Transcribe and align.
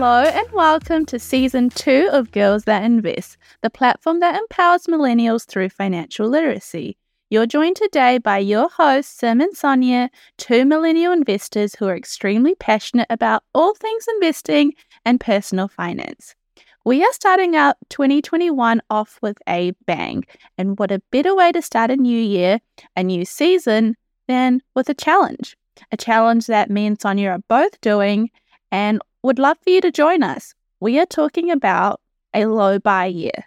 Hello 0.00 0.22
and 0.22 0.46
welcome 0.52 1.04
to 1.06 1.18
season 1.18 1.70
two 1.70 2.08
of 2.12 2.30
Girls 2.30 2.62
That 2.62 2.84
Invest, 2.84 3.36
the 3.62 3.68
platform 3.68 4.20
that 4.20 4.36
empowers 4.36 4.86
millennials 4.86 5.44
through 5.44 5.70
financial 5.70 6.28
literacy. 6.28 6.96
You're 7.30 7.48
joined 7.48 7.74
today 7.74 8.18
by 8.18 8.38
your 8.38 8.68
hosts, 8.68 9.18
Sim 9.18 9.40
and 9.40 9.56
Sonya, 9.56 10.10
two 10.36 10.64
millennial 10.64 11.12
investors 11.12 11.74
who 11.74 11.88
are 11.88 11.96
extremely 11.96 12.54
passionate 12.54 13.08
about 13.10 13.42
all 13.52 13.74
things 13.74 14.06
investing 14.14 14.72
and 15.04 15.18
personal 15.18 15.66
finance. 15.66 16.36
We 16.84 17.02
are 17.02 17.12
starting 17.12 17.56
out 17.56 17.74
2021 17.88 18.80
off 18.90 19.18
with 19.20 19.38
a 19.48 19.72
bang, 19.84 20.22
and 20.56 20.78
what 20.78 20.92
a 20.92 21.02
better 21.10 21.34
way 21.34 21.50
to 21.50 21.60
start 21.60 21.90
a 21.90 21.96
new 21.96 22.20
year, 22.20 22.60
a 22.94 23.02
new 23.02 23.24
season, 23.24 23.96
than 24.28 24.62
with 24.76 24.88
a 24.88 24.94
challenge. 24.94 25.56
A 25.90 25.96
challenge 25.96 26.46
that 26.46 26.70
me 26.70 26.86
and 26.86 27.00
Sonya 27.00 27.30
are 27.30 27.42
both 27.48 27.80
doing 27.80 28.30
and 28.70 29.00
would 29.22 29.38
love 29.38 29.58
for 29.62 29.70
you 29.70 29.80
to 29.80 29.90
join 29.90 30.22
us. 30.22 30.54
We 30.80 30.98
are 31.00 31.06
talking 31.06 31.50
about 31.50 32.00
a 32.34 32.46
low 32.46 32.78
buy 32.78 33.06
year. 33.06 33.44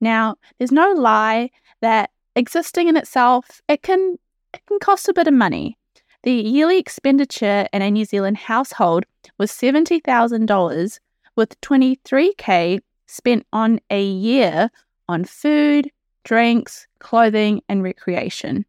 Now, 0.00 0.36
there's 0.58 0.72
no 0.72 0.92
lie 0.92 1.50
that 1.80 2.10
existing 2.36 2.88
in 2.88 2.96
itself, 2.96 3.60
it 3.68 3.82
can 3.82 4.18
it 4.54 4.60
can 4.66 4.78
cost 4.80 5.08
a 5.08 5.14
bit 5.14 5.26
of 5.26 5.34
money. 5.34 5.78
The 6.22 6.32
yearly 6.32 6.78
expenditure 6.78 7.66
in 7.72 7.82
a 7.82 7.90
New 7.90 8.04
Zealand 8.04 8.36
household 8.36 9.04
was 9.38 9.50
$70,000 9.50 10.98
with 11.36 11.60
23k 11.62 12.80
spent 13.06 13.46
on 13.52 13.80
a 13.90 14.02
year 14.02 14.70
on 15.08 15.24
food, 15.24 15.90
drinks, 16.24 16.86
clothing 16.98 17.62
and 17.68 17.82
recreation. 17.82 18.64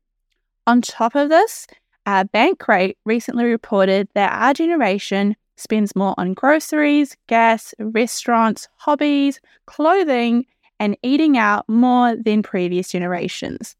On 0.65 0.81
top 0.81 1.15
of 1.15 1.29
this, 1.29 1.67
our 2.05 2.23
Bankrate 2.25 2.97
recently 3.05 3.45
reported 3.45 4.07
that 4.15 4.31
our 4.31 4.53
generation 4.53 5.35
spends 5.55 5.95
more 5.95 6.15
on 6.17 6.33
groceries, 6.33 7.15
gas, 7.27 7.73
restaurants, 7.79 8.67
hobbies, 8.77 9.39
clothing, 9.65 10.45
and 10.79 10.97
eating 11.03 11.37
out 11.37 11.67
more 11.69 12.15
than 12.15 12.43
previous 12.43 12.91
generations. 12.91 13.75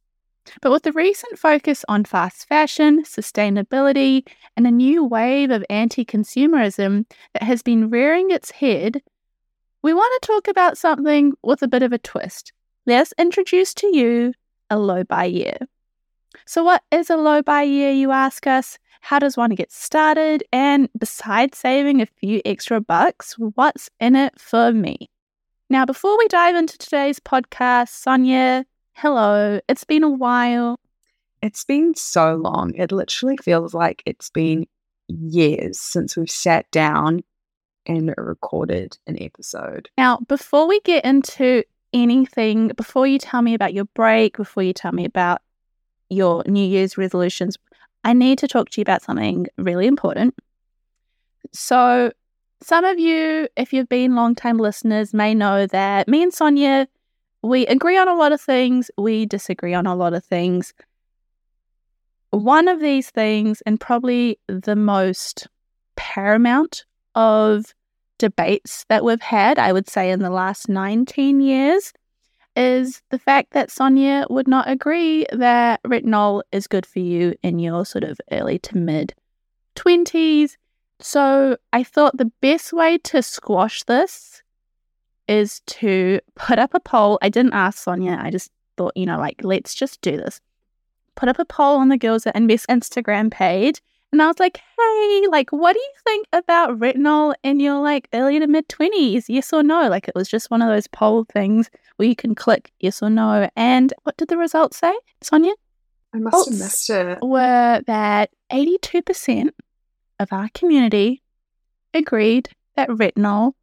But 0.61 0.71
with 0.71 0.83
the 0.83 0.91
recent 0.91 1.39
focus 1.39 1.85
on 1.87 2.05
fast 2.05 2.47
fashion, 2.47 3.03
sustainability, 3.03 4.27
and 4.57 4.67
a 4.67 4.71
new 4.71 5.03
wave 5.03 5.51
of 5.51 5.65
anti 5.69 6.05
consumerism 6.05 7.05
that 7.33 7.43
has 7.43 7.63
been 7.63 7.89
rearing 7.89 8.29
its 8.29 8.51
head, 8.51 9.01
we 9.81 9.93
want 9.93 10.21
to 10.21 10.27
talk 10.27 10.47
about 10.47 10.77
something 10.77 11.33
with 11.43 11.61
a 11.61 11.67
bit 11.67 11.83
of 11.83 11.93
a 11.93 11.97
twist. 11.97 12.53
Let's 12.85 13.13
introduce 13.17 13.73
to 13.75 13.87
you 13.95 14.33
a 14.69 14.77
low 14.77 15.03
buy 15.03 15.25
year. 15.25 15.57
So, 16.45 16.63
what 16.63 16.83
is 16.91 17.09
a 17.09 17.17
low 17.17 17.41
buy 17.41 17.63
year, 17.63 17.91
you 17.91 18.11
ask 18.11 18.47
us? 18.47 18.77
How 19.03 19.19
does 19.19 19.35
one 19.35 19.49
get 19.49 19.69
started? 19.69 20.45
And 20.53 20.87
besides 20.97 21.57
saving 21.57 22.01
a 22.01 22.05
few 22.05 22.41
extra 22.45 22.79
bucks, 22.79 23.33
what's 23.37 23.89
in 23.99 24.15
it 24.15 24.39
for 24.39 24.71
me? 24.71 25.09
Now, 25.69 25.85
before 25.85 26.17
we 26.17 26.25
dive 26.29 26.55
into 26.55 26.77
today's 26.77 27.19
podcast, 27.19 27.89
Sonya, 27.89 28.65
hello. 28.93 29.59
It's 29.67 29.83
been 29.83 30.05
a 30.05 30.09
while. 30.09 30.79
It's 31.41 31.65
been 31.65 31.93
so 31.95 32.35
long. 32.35 32.73
It 32.75 32.93
literally 32.93 33.35
feels 33.35 33.73
like 33.73 34.03
it's 34.05 34.29
been 34.29 34.67
years 35.09 35.81
since 35.81 36.15
we've 36.15 36.31
sat 36.31 36.71
down 36.71 37.25
and 37.85 38.13
recorded 38.15 38.97
an 39.05 39.21
episode. 39.21 39.89
Now, 39.97 40.19
before 40.29 40.65
we 40.65 40.79
get 40.79 41.03
into 41.03 41.65
anything, 41.91 42.69
before 42.69 43.05
you 43.05 43.19
tell 43.19 43.41
me 43.41 43.53
about 43.53 43.73
your 43.73 43.85
break, 43.95 44.37
before 44.37 44.63
you 44.63 44.71
tell 44.71 44.93
me 44.93 45.03
about 45.03 45.41
your 46.09 46.41
New 46.47 46.65
Year's 46.65 46.97
resolutions, 46.97 47.57
I 48.03 48.13
need 48.13 48.37
to 48.39 48.47
talk 48.47 48.69
to 48.71 48.81
you 48.81 48.83
about 48.83 49.01
something 49.01 49.47
really 49.57 49.87
important. 49.87 50.35
So, 51.51 52.11
some 52.61 52.85
of 52.85 52.97
you, 52.97 53.47
if 53.57 53.73
you've 53.73 53.89
been 53.89 54.15
long-time 54.15 54.57
listeners, 54.57 55.13
may 55.13 55.33
know 55.33 55.67
that 55.67 56.07
me 56.07 56.23
and 56.23 56.33
Sonya, 56.33 56.87
we 57.41 57.65
agree 57.67 57.97
on 57.97 58.07
a 58.07 58.15
lot 58.15 58.31
of 58.31 58.39
things, 58.39 58.89
we 58.97 59.25
disagree 59.25 59.73
on 59.73 59.85
a 59.85 59.95
lot 59.95 60.13
of 60.13 60.23
things. 60.23 60.73
One 62.29 62.67
of 62.67 62.79
these 62.79 63.09
things, 63.09 63.61
and 63.65 63.79
probably 63.79 64.39
the 64.47 64.75
most 64.75 65.47
paramount 65.95 66.85
of 67.15 67.73
debates 68.17 68.85
that 68.89 69.03
we've 69.03 69.21
had, 69.21 69.59
I 69.59 69.73
would 69.73 69.89
say, 69.89 70.09
in 70.09 70.19
the 70.19 70.29
last 70.29 70.69
19 70.69 71.41
years, 71.41 71.91
is 72.55 73.01
the 73.09 73.19
fact 73.19 73.51
that 73.51 73.71
Sonya 73.71 74.25
would 74.29 74.47
not 74.47 74.69
agree 74.69 75.25
that 75.31 75.81
retinol 75.83 76.43
is 76.51 76.67
good 76.67 76.85
for 76.85 76.99
you 76.99 77.33
in 77.41 77.59
your 77.59 77.85
sort 77.85 78.03
of 78.03 78.19
early 78.31 78.59
to 78.59 78.77
mid 78.77 79.13
20s. 79.75 80.57
So 80.99 81.57
I 81.71 81.83
thought 81.83 82.17
the 82.17 82.31
best 82.41 82.71
way 82.71 82.97
to 82.99 83.21
squash 83.21 83.83
this 83.83 84.43
is 85.27 85.61
to 85.61 86.19
put 86.35 86.59
up 86.59 86.73
a 86.73 86.79
poll. 86.79 87.17
I 87.21 87.29
didn't 87.29 87.53
ask 87.53 87.79
Sonya, 87.79 88.19
I 88.21 88.29
just 88.29 88.51
thought, 88.77 88.95
you 88.95 89.05
know, 89.05 89.17
like, 89.17 89.41
let's 89.43 89.73
just 89.73 90.01
do 90.01 90.17
this. 90.17 90.39
Put 91.15 91.29
up 91.29 91.39
a 91.39 91.45
poll 91.45 91.77
on 91.77 91.89
the 91.89 91.97
Girls 91.97 92.23
That 92.23 92.35
Invest 92.35 92.67
Instagram 92.67 93.31
page 93.31 93.81
and 94.13 94.21
I 94.21 94.27
was 94.27 94.39
like, 94.39 94.57
hey, 94.77 95.27
like, 95.27 95.49
what 95.49 95.73
do 95.73 95.79
you 95.79 95.91
think 96.03 96.27
about 96.31 96.77
retinol 96.77 97.33
in 97.41 97.59
your 97.59 97.81
like 97.81 98.07
early 98.13 98.39
to 98.39 98.45
mid 98.45 98.69
20s? 98.69 99.25
Yes 99.27 99.51
or 99.51 99.63
no? 99.63 99.89
Like, 99.89 100.07
it 100.07 100.13
was 100.13 100.29
just 100.29 100.51
one 100.51 100.61
of 100.61 100.67
those 100.67 100.85
poll 100.87 101.25
things 101.33 101.71
where 101.95 102.07
you 102.07 102.15
can 102.15 102.35
click 102.35 102.71
yes 102.79 103.01
or 103.01 103.09
no. 103.09 103.49
And 103.55 103.91
what 104.03 104.15
did 104.17 104.27
the 104.27 104.37
results 104.37 104.77
say, 104.77 104.93
Sonya? 105.21 105.53
I 106.13 106.19
must 106.19 106.47
have 106.47 106.59
missed 106.59 106.89
it. 106.91 107.17
Were 107.23 107.81
that 107.87 108.29
82% 108.51 109.49
of 110.19 110.31
our 110.31 110.47
community 110.53 111.23
agreed 111.95 112.49
that 112.75 112.89
retinol 112.89 113.53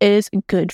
is 0.00 0.30
good. 0.46 0.70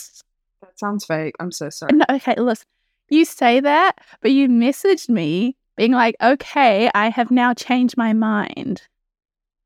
That 0.60 0.78
sounds 0.78 1.06
fake. 1.06 1.37
I'm 1.40 1.52
so 1.52 1.70
sorry. 1.70 1.93
No, 1.94 2.05
okay, 2.10 2.34
listen. 2.37 2.66
You 3.08 3.25
say 3.25 3.60
that, 3.60 3.93
but 4.20 4.31
you 4.31 4.48
messaged 4.48 5.08
me 5.08 5.56
being 5.76 5.92
like, 5.92 6.16
okay, 6.22 6.90
I 6.94 7.10
have 7.10 7.30
now 7.30 7.54
changed 7.54 7.96
my 7.96 8.12
mind? 8.12 8.82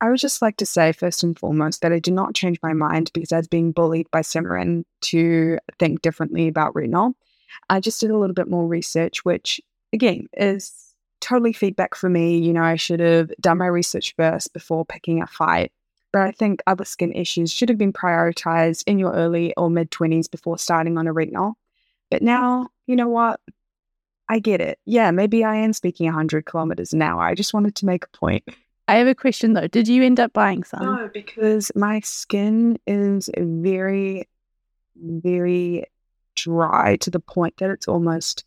I 0.01 0.11
would 0.11 0.19
just 0.19 0.43
like 0.43 0.59
to 0.59 0.67
say, 0.67 0.93
first 0.93 1.23
and 1.23 1.39
foremost, 1.39 1.81
that 1.81 1.93
I 1.93 1.99
did 1.99 2.13
not 2.13 2.35
change 2.35 2.59
my 2.63 2.75
mind 2.75 3.11
because 3.15 3.33
I 3.33 3.39
was 3.39 3.49
being 3.49 3.73
bullied 3.73 4.11
by 4.11 4.21
Simran 4.21 4.85
to 5.03 5.59
think 5.79 6.03
differently 6.03 6.49
about 6.49 6.75
retinol. 6.75 7.15
I 7.71 7.81
just 7.81 8.01
did 8.01 8.11
a 8.11 8.19
little 8.19 8.35
bit 8.35 8.49
more 8.49 8.67
research, 8.67 9.25
which 9.25 9.61
again 9.93 10.27
is 10.35 10.95
totally 11.21 11.53
feedback 11.53 11.95
for 11.95 12.11
me. 12.11 12.39
You 12.39 12.53
know, 12.53 12.63
I 12.63 12.77
should 12.77 13.01
have 13.01 13.31
done 13.41 13.59
my 13.59 13.67
research 13.67 14.15
first 14.17 14.53
before 14.53 14.85
picking 14.85 15.23
a 15.23 15.27
fight. 15.27 15.73
But 16.13 16.23
I 16.23 16.31
think 16.31 16.63
other 16.67 16.85
skin 16.85 17.13
issues 17.13 17.53
should 17.53 17.69
have 17.69 17.79
been 17.79 17.93
prioritized 17.93 18.85
in 18.87 18.99
your 18.99 19.13
early 19.13 19.55
or 19.57 19.71
mid 19.71 19.91
20s 19.91 20.31
before 20.31 20.59
starting 20.59 20.99
on 20.99 21.07
a 21.07 21.15
retinol. 21.15 21.55
But 22.11 22.23
now, 22.23 22.69
you 22.87 22.97
know 22.97 23.09
what? 23.09 23.41
I 24.29 24.39
get 24.41 24.61
it. 24.61 24.79
Yeah, 24.85 25.11
maybe 25.11 25.45
I 25.45 25.57
am 25.57 25.73
speaking 25.73 26.07
100 26.07 26.47
kilometers 26.47 26.93
an 26.93 27.03
hour. 27.03 27.23
I 27.23 27.35
just 27.35 27.55
wanted 27.55 27.75
to 27.77 27.87
make 27.87 28.05
a 28.05 28.17
point. 28.17 28.45
I 28.89 28.97
have 28.97 29.07
a 29.07 29.15
question 29.15 29.53
though. 29.55 29.67
Did 29.69 29.89
you 29.89 30.03
end 30.03 30.21
up 30.21 30.33
buying 30.33 30.65
some? 30.65 30.85
No, 30.85 31.11
because 31.13 31.71
my 31.75 32.01
skin 32.01 32.79
is 32.87 33.31
very, 33.37 34.29
very 34.97 35.85
dry 36.35 36.97
to 36.97 37.11
the 37.11 37.21
point 37.21 37.57
that 37.59 37.71
it's 37.71 37.89
almost 37.89 38.45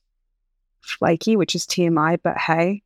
flaky, 0.81 1.35
which 1.35 1.55
is 1.55 1.65
TMI. 1.65 2.19
But 2.23 2.37
hey, 2.37 2.83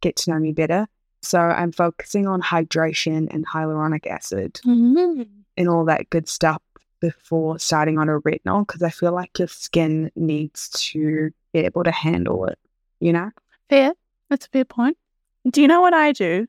get 0.00 0.16
to 0.16 0.30
know 0.30 0.38
me 0.38 0.52
better. 0.52 0.86
So 1.22 1.40
I'm 1.40 1.72
focusing 1.72 2.26
on 2.26 2.40
hydration 2.42 3.32
and 3.32 3.46
hyaluronic 3.46 4.06
acid 4.06 4.60
Mm-hmm. 4.64 5.22
and 5.56 5.68
all 5.68 5.84
that 5.86 6.08
good 6.10 6.28
stuff 6.28 6.60
before 7.06 7.56
starting 7.60 7.98
on 8.00 8.08
a 8.08 8.20
retinol 8.20 8.66
because 8.66 8.82
I 8.82 8.90
feel 8.90 9.12
like 9.12 9.38
your 9.38 9.46
skin 9.46 10.10
needs 10.16 10.68
to 10.70 11.30
be 11.52 11.60
able 11.60 11.84
to 11.84 11.92
handle 11.92 12.46
it, 12.46 12.58
you 12.98 13.12
know? 13.12 13.30
Fair. 13.70 13.92
That's 14.28 14.46
a 14.46 14.48
fair 14.48 14.64
point. 14.64 14.96
Do 15.48 15.62
you 15.62 15.68
know 15.68 15.80
what 15.80 15.94
I 15.94 16.10
do? 16.10 16.48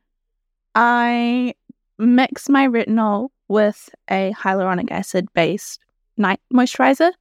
I 0.73 1.53
mix 1.99 2.49
my 2.49 2.67
retinol 2.67 3.29
with 3.47 3.87
a 4.09 4.33
hyaluronic 4.33 4.89
acid 4.89 5.27
based 5.35 5.79
night 6.17 6.39
moisturizer 6.51 7.11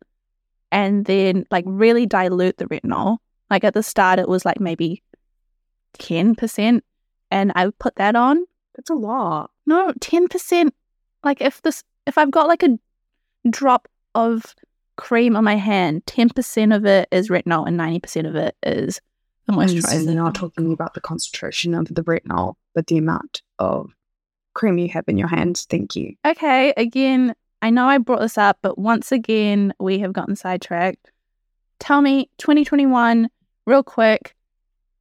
and 0.73 1.05
then 1.05 1.44
like 1.50 1.65
really 1.67 2.06
dilute 2.06 2.56
the 2.56 2.65
retinol. 2.65 3.19
Like 3.50 3.65
at 3.65 3.75
the 3.75 3.83
start, 3.83 4.19
it 4.19 4.31
was 4.31 4.47
like 4.47 4.61
maybe 4.61 5.03
10%. 5.99 6.81
And 7.31 7.53
I 7.55 7.67
would 7.67 7.79
put 7.79 7.97
that 7.97 8.17
on. 8.17 8.47
That's 8.77 8.88
a 8.88 8.94
lot. 8.94 9.50
No, 9.67 9.93
10%. 10.00 10.71
Like 11.23 11.43
if 11.43 11.61
this, 11.61 11.85
if 12.06 12.17
I've 12.17 12.31
got 12.31 12.49
like 12.49 12.62
a 12.62 12.79
drop 13.50 13.88
of 14.14 14.54
cream 14.96 15.37
on 15.37 15.44
my 15.44 15.56
hand, 15.56 16.04
10% 16.06 16.75
of 16.75 16.84
it 16.87 17.08
is 17.12 17.28
retinol 17.28 17.66
and 17.66 17.78
90% 17.78 18.26
of 18.28 18.34
it 18.34 18.56
is 18.62 19.00
the 19.46 19.52
And 19.52 19.62
moisturizer. 19.70 20.04
you're 20.06 20.14
not 20.14 20.34
talking 20.34 20.72
about 20.72 20.94
the 20.94 21.00
concentration 21.00 21.75
of 21.75 21.87
the 21.88 22.02
retinol, 22.02 22.54
but 22.75 22.87
the 22.87 22.96
amount 22.98 23.43
of 23.58 23.93
cream 24.54 24.78
you 24.78 24.88
have 24.88 25.04
in 25.06 25.19
your 25.19 25.28
hands. 25.28 25.66
Thank 25.69 25.96
you. 25.96 26.14
Okay, 26.26 26.72
again, 26.76 27.34
I 27.62 27.70
know 27.70 27.87
I 27.87 27.98
brought 27.98 28.20
this 28.20 28.38
up, 28.38 28.58
but 28.62 28.78
once 28.78 29.12
again, 29.12 29.75
we 29.78 29.99
have 29.99 30.12
gotten 30.12 30.34
sidetracked. 30.37 31.10
Tell 31.78 32.00
me, 32.00 32.31
2021, 32.38 33.28
real 33.66 33.82
quick, 33.82 34.34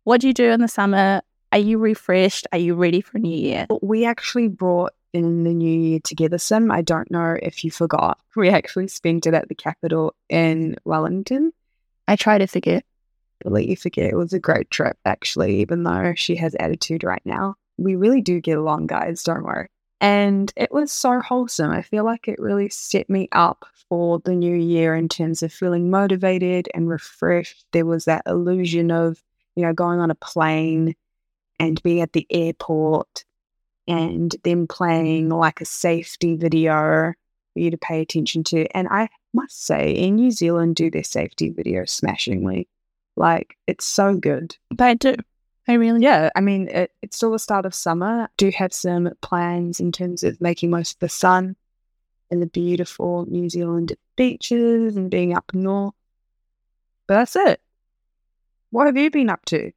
what 0.04 0.20
do 0.22 0.28
you 0.28 0.34
do 0.34 0.52
in 0.52 0.60
the 0.62 0.68
summer? 0.68 1.22
Are 1.52 1.58
you 1.60 1.78
refreshed? 1.78 2.48
Are 2.52 2.58
you 2.58 2.76
ready 2.76 3.00
for 3.02 3.18
a 3.18 3.22
New 3.22 3.36
Year? 3.36 3.66
We 3.82 4.04
actually 4.06 4.50
brought 4.50 4.92
in 5.16 5.44
the 5.44 5.54
new 5.54 5.80
year 5.80 6.00
together, 6.04 6.38
Sim. 6.38 6.70
I 6.70 6.82
don't 6.82 7.10
know 7.10 7.38
if 7.42 7.64
you 7.64 7.72
forgot. 7.72 8.20
We 8.36 8.50
actually 8.50 8.90
spent 8.90 9.26
it 9.28 9.34
at 9.34 9.48
the 9.48 9.56
Capitol 9.56 10.14
in 10.28 10.76
Wellington. 10.84 11.54
I 12.06 12.18
try 12.18 12.38
to 12.38 12.48
forget. 12.48 12.84
I'll 13.46 13.54
let 13.54 13.66
you 13.66 13.78
forget. 13.78 14.12
It 14.12 14.18
was 14.18 14.34
a 14.34 14.40
great 14.40 14.70
trip, 14.70 14.98
actually, 15.06 15.62
even 15.62 15.84
though 15.84 16.14
she 16.18 16.36
has 16.36 16.54
attitude 16.60 17.06
right 17.06 17.22
now. 17.24 17.56
We 17.78 17.96
really 17.96 18.20
do 18.20 18.42
get 18.42 18.58
along, 18.58 18.88
guys. 18.88 19.24
Don't 19.24 19.46
worry. 19.46 19.70
And 20.02 20.52
it 20.58 20.72
was 20.72 20.92
so 20.92 21.22
wholesome. 21.22 21.72
I 21.72 21.82
feel 21.82 22.04
like 22.04 22.28
it 22.28 22.40
really 22.40 22.68
set 22.70 23.10
me 23.10 23.30
up 23.32 23.66
for 23.90 24.20
the 24.20 24.36
new 24.36 24.56
year 24.56 24.96
in 24.96 25.08
terms 25.08 25.42
of 25.42 25.54
feeling 25.54 25.90
motivated 25.90 26.68
and 26.74 26.90
refreshed. 26.90 27.66
There 27.72 27.86
was 27.86 28.04
that 28.06 28.24
illusion 28.28 28.92
of, 28.92 29.22
you 29.56 29.64
know, 29.64 29.74
going 29.74 30.02
on 30.02 30.12
a 30.12 30.16
plane 30.16 30.96
and 31.60 31.82
being 31.84 32.02
at 32.02 32.14
the 32.14 32.28
airport 32.30 33.25
and 33.88 34.36
them 34.44 34.68
playing 34.68 35.30
mm. 35.30 35.40
like 35.40 35.62
a 35.62 35.66
safety 35.66 36.36
video 36.36 37.14
for 37.54 37.60
you 37.60 37.72
to 37.72 37.78
pay 37.78 38.02
attention 38.02 38.44
to. 38.46 38.66
And 38.76 38.88
I 38.90 39.10
must 39.34 39.66
say, 39.66 39.92
in 39.92 40.16
New 40.16 40.32
Zealand, 40.32 40.76
do 40.76 40.90
their 40.90 41.04
safety 41.04 41.52
videos 41.52 41.90
smashingly. 41.90 42.68
Like, 43.16 43.58
it's 43.68 43.86
so 43.86 44.16
good. 44.16 44.56
But 44.70 44.86
I 44.86 44.94
do. 44.96 45.16
I 45.68 45.74
really 45.74 46.02
Yeah, 46.02 46.30
I 46.36 46.42
mean, 46.42 46.68
it, 46.68 46.92
it's 47.02 47.18
still 47.18 47.32
the 47.32 47.40
start 47.40 47.66
of 47.66 47.74
summer. 47.74 48.30
Do 48.38 48.52
have 48.52 48.74
some 48.74 49.10
plans 49.22 49.80
in 49.80 49.92
terms 49.92 50.24
of 50.24 50.40
making 50.40 50.70
most 50.70 50.94
of 50.94 51.00
the 51.00 51.10
sun 51.10 51.56
and 52.30 52.42
the 52.42 52.48
beautiful 52.48 53.26
New 53.28 53.50
Zealand 53.50 53.96
beaches 54.16 54.96
and 54.96 55.10
being 55.10 55.36
up 55.36 55.52
north. 55.54 55.94
But 57.08 57.16
that's 57.16 57.36
it. 57.36 57.62
What 58.70 58.88
have 58.88 58.98
you 58.98 59.10
been 59.10 59.30
up 59.30 59.46
to? 59.46 59.72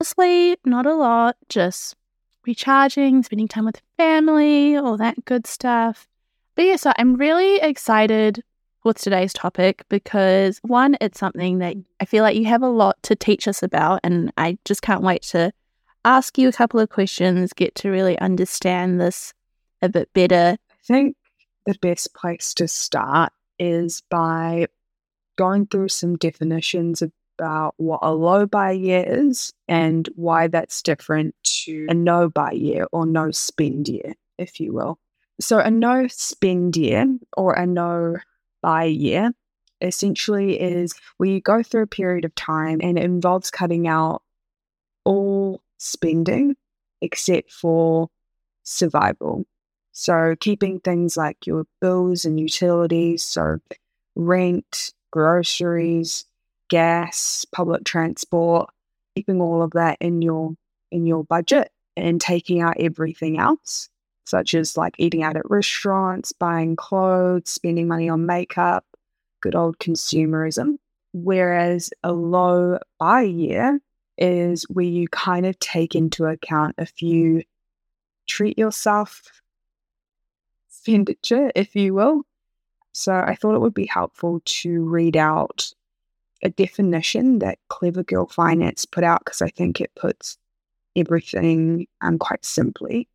Honestly, 0.00 0.56
not 0.64 0.86
a 0.86 0.94
lot. 0.94 1.36
Just 1.48 1.96
recharging, 2.46 3.22
spending 3.22 3.48
time 3.48 3.64
with 3.64 3.80
family, 3.96 4.76
all 4.76 4.96
that 4.96 5.24
good 5.24 5.46
stuff. 5.46 6.06
But 6.54 6.64
yeah, 6.64 6.76
so 6.76 6.92
I'm 6.96 7.14
really 7.16 7.56
excited 7.58 8.42
with 8.84 8.98
today's 8.98 9.32
topic 9.32 9.82
because 9.88 10.58
one, 10.62 10.96
it's 11.00 11.18
something 11.18 11.58
that 11.58 11.74
I 12.00 12.04
feel 12.04 12.22
like 12.22 12.36
you 12.36 12.44
have 12.46 12.62
a 12.62 12.68
lot 12.68 13.02
to 13.04 13.16
teach 13.16 13.48
us 13.48 13.62
about, 13.62 14.00
and 14.04 14.32
I 14.36 14.58
just 14.64 14.82
can't 14.82 15.02
wait 15.02 15.22
to 15.22 15.52
ask 16.04 16.36
you 16.38 16.48
a 16.48 16.52
couple 16.52 16.80
of 16.80 16.90
questions, 16.90 17.52
get 17.52 17.74
to 17.76 17.90
really 17.90 18.18
understand 18.18 19.00
this 19.00 19.32
a 19.80 19.88
bit 19.88 20.12
better. 20.12 20.56
I 20.70 20.76
think 20.86 21.16
the 21.66 21.74
best 21.80 22.14
place 22.14 22.52
to 22.54 22.68
start 22.68 23.32
is 23.58 24.02
by 24.10 24.66
going 25.36 25.66
through 25.66 25.88
some 25.88 26.16
definitions 26.16 27.02
about 27.38 27.74
what 27.76 28.00
a 28.02 28.12
low 28.12 28.46
buy 28.46 28.72
year 28.72 29.04
is 29.06 29.52
and 29.68 30.08
why 30.14 30.48
that's 30.48 30.82
different 30.82 31.34
to 31.42 31.86
mm. 31.86 31.90
a 31.90 31.94
no 31.94 32.28
buy 32.28 32.52
year 32.52 32.86
or 32.92 33.06
no 33.06 33.30
spend 33.30 33.88
year, 33.88 34.14
if 34.38 34.60
you 34.60 34.72
will. 34.72 34.98
So, 35.40 35.58
a 35.58 35.70
no 35.70 36.06
spend 36.08 36.76
year 36.76 37.18
or 37.36 37.54
a 37.54 37.66
no 37.66 38.16
buy 38.62 38.84
year 38.84 39.32
essentially 39.80 40.60
is 40.60 40.94
where 41.16 41.28
you 41.28 41.40
go 41.40 41.62
through 41.62 41.82
a 41.82 41.86
period 41.88 42.24
of 42.24 42.34
time 42.34 42.80
and 42.82 42.98
it 42.98 43.04
involves 43.04 43.50
cutting 43.50 43.88
out 43.88 44.22
all 45.04 45.60
spending 45.78 46.56
except 47.00 47.52
for 47.52 48.08
survival. 48.62 49.44
So, 49.92 50.34
keeping 50.40 50.80
things 50.80 51.16
like 51.16 51.46
your 51.46 51.66
bills 51.80 52.24
and 52.24 52.38
utilities, 52.38 53.22
so 53.22 53.58
rent, 54.16 54.92
groceries, 55.10 56.26
gas, 56.68 57.44
public 57.52 57.84
transport, 57.84 58.70
keeping 59.14 59.40
all 59.40 59.62
of 59.62 59.72
that 59.72 59.98
in 60.00 60.22
your 60.22 60.54
in 60.90 61.06
your 61.06 61.24
budget 61.24 61.70
and 61.96 62.20
taking 62.20 62.60
out 62.60 62.76
everything 62.78 63.38
else, 63.38 63.88
such 64.24 64.54
as 64.54 64.76
like 64.76 64.94
eating 64.98 65.22
out 65.22 65.36
at 65.36 65.48
restaurants, 65.50 66.32
buying 66.32 66.76
clothes, 66.76 67.50
spending 67.50 67.88
money 67.88 68.08
on 68.08 68.26
makeup, 68.26 68.84
good 69.40 69.54
old 69.54 69.78
consumerism. 69.78 70.76
Whereas 71.12 71.90
a 72.02 72.12
low 72.12 72.78
buy 72.98 73.22
year 73.22 73.80
is 74.18 74.64
where 74.64 74.84
you 74.84 75.08
kind 75.08 75.46
of 75.46 75.58
take 75.58 75.94
into 75.94 76.26
account 76.26 76.74
a 76.78 76.86
few 76.86 77.42
treat 78.26 78.58
yourself 78.58 79.42
expenditure, 80.68 81.50
if 81.54 81.74
you 81.74 81.94
will. 81.94 82.22
So 82.92 83.12
I 83.12 83.34
thought 83.34 83.54
it 83.54 83.60
would 83.60 83.74
be 83.74 83.86
helpful 83.86 84.40
to 84.44 84.82
read 84.84 85.16
out 85.16 85.72
a 86.44 86.50
definition 86.50 87.40
that 87.40 87.58
Clever 87.68 88.04
Girl 88.04 88.26
Finance 88.26 88.84
put 88.84 89.02
out 89.02 89.24
because 89.24 89.42
I 89.42 89.48
think 89.48 89.80
it 89.80 89.90
puts 89.96 90.38
everything 90.94 91.86
um, 92.00 92.18
quite 92.18 92.44
simply. 92.44 93.08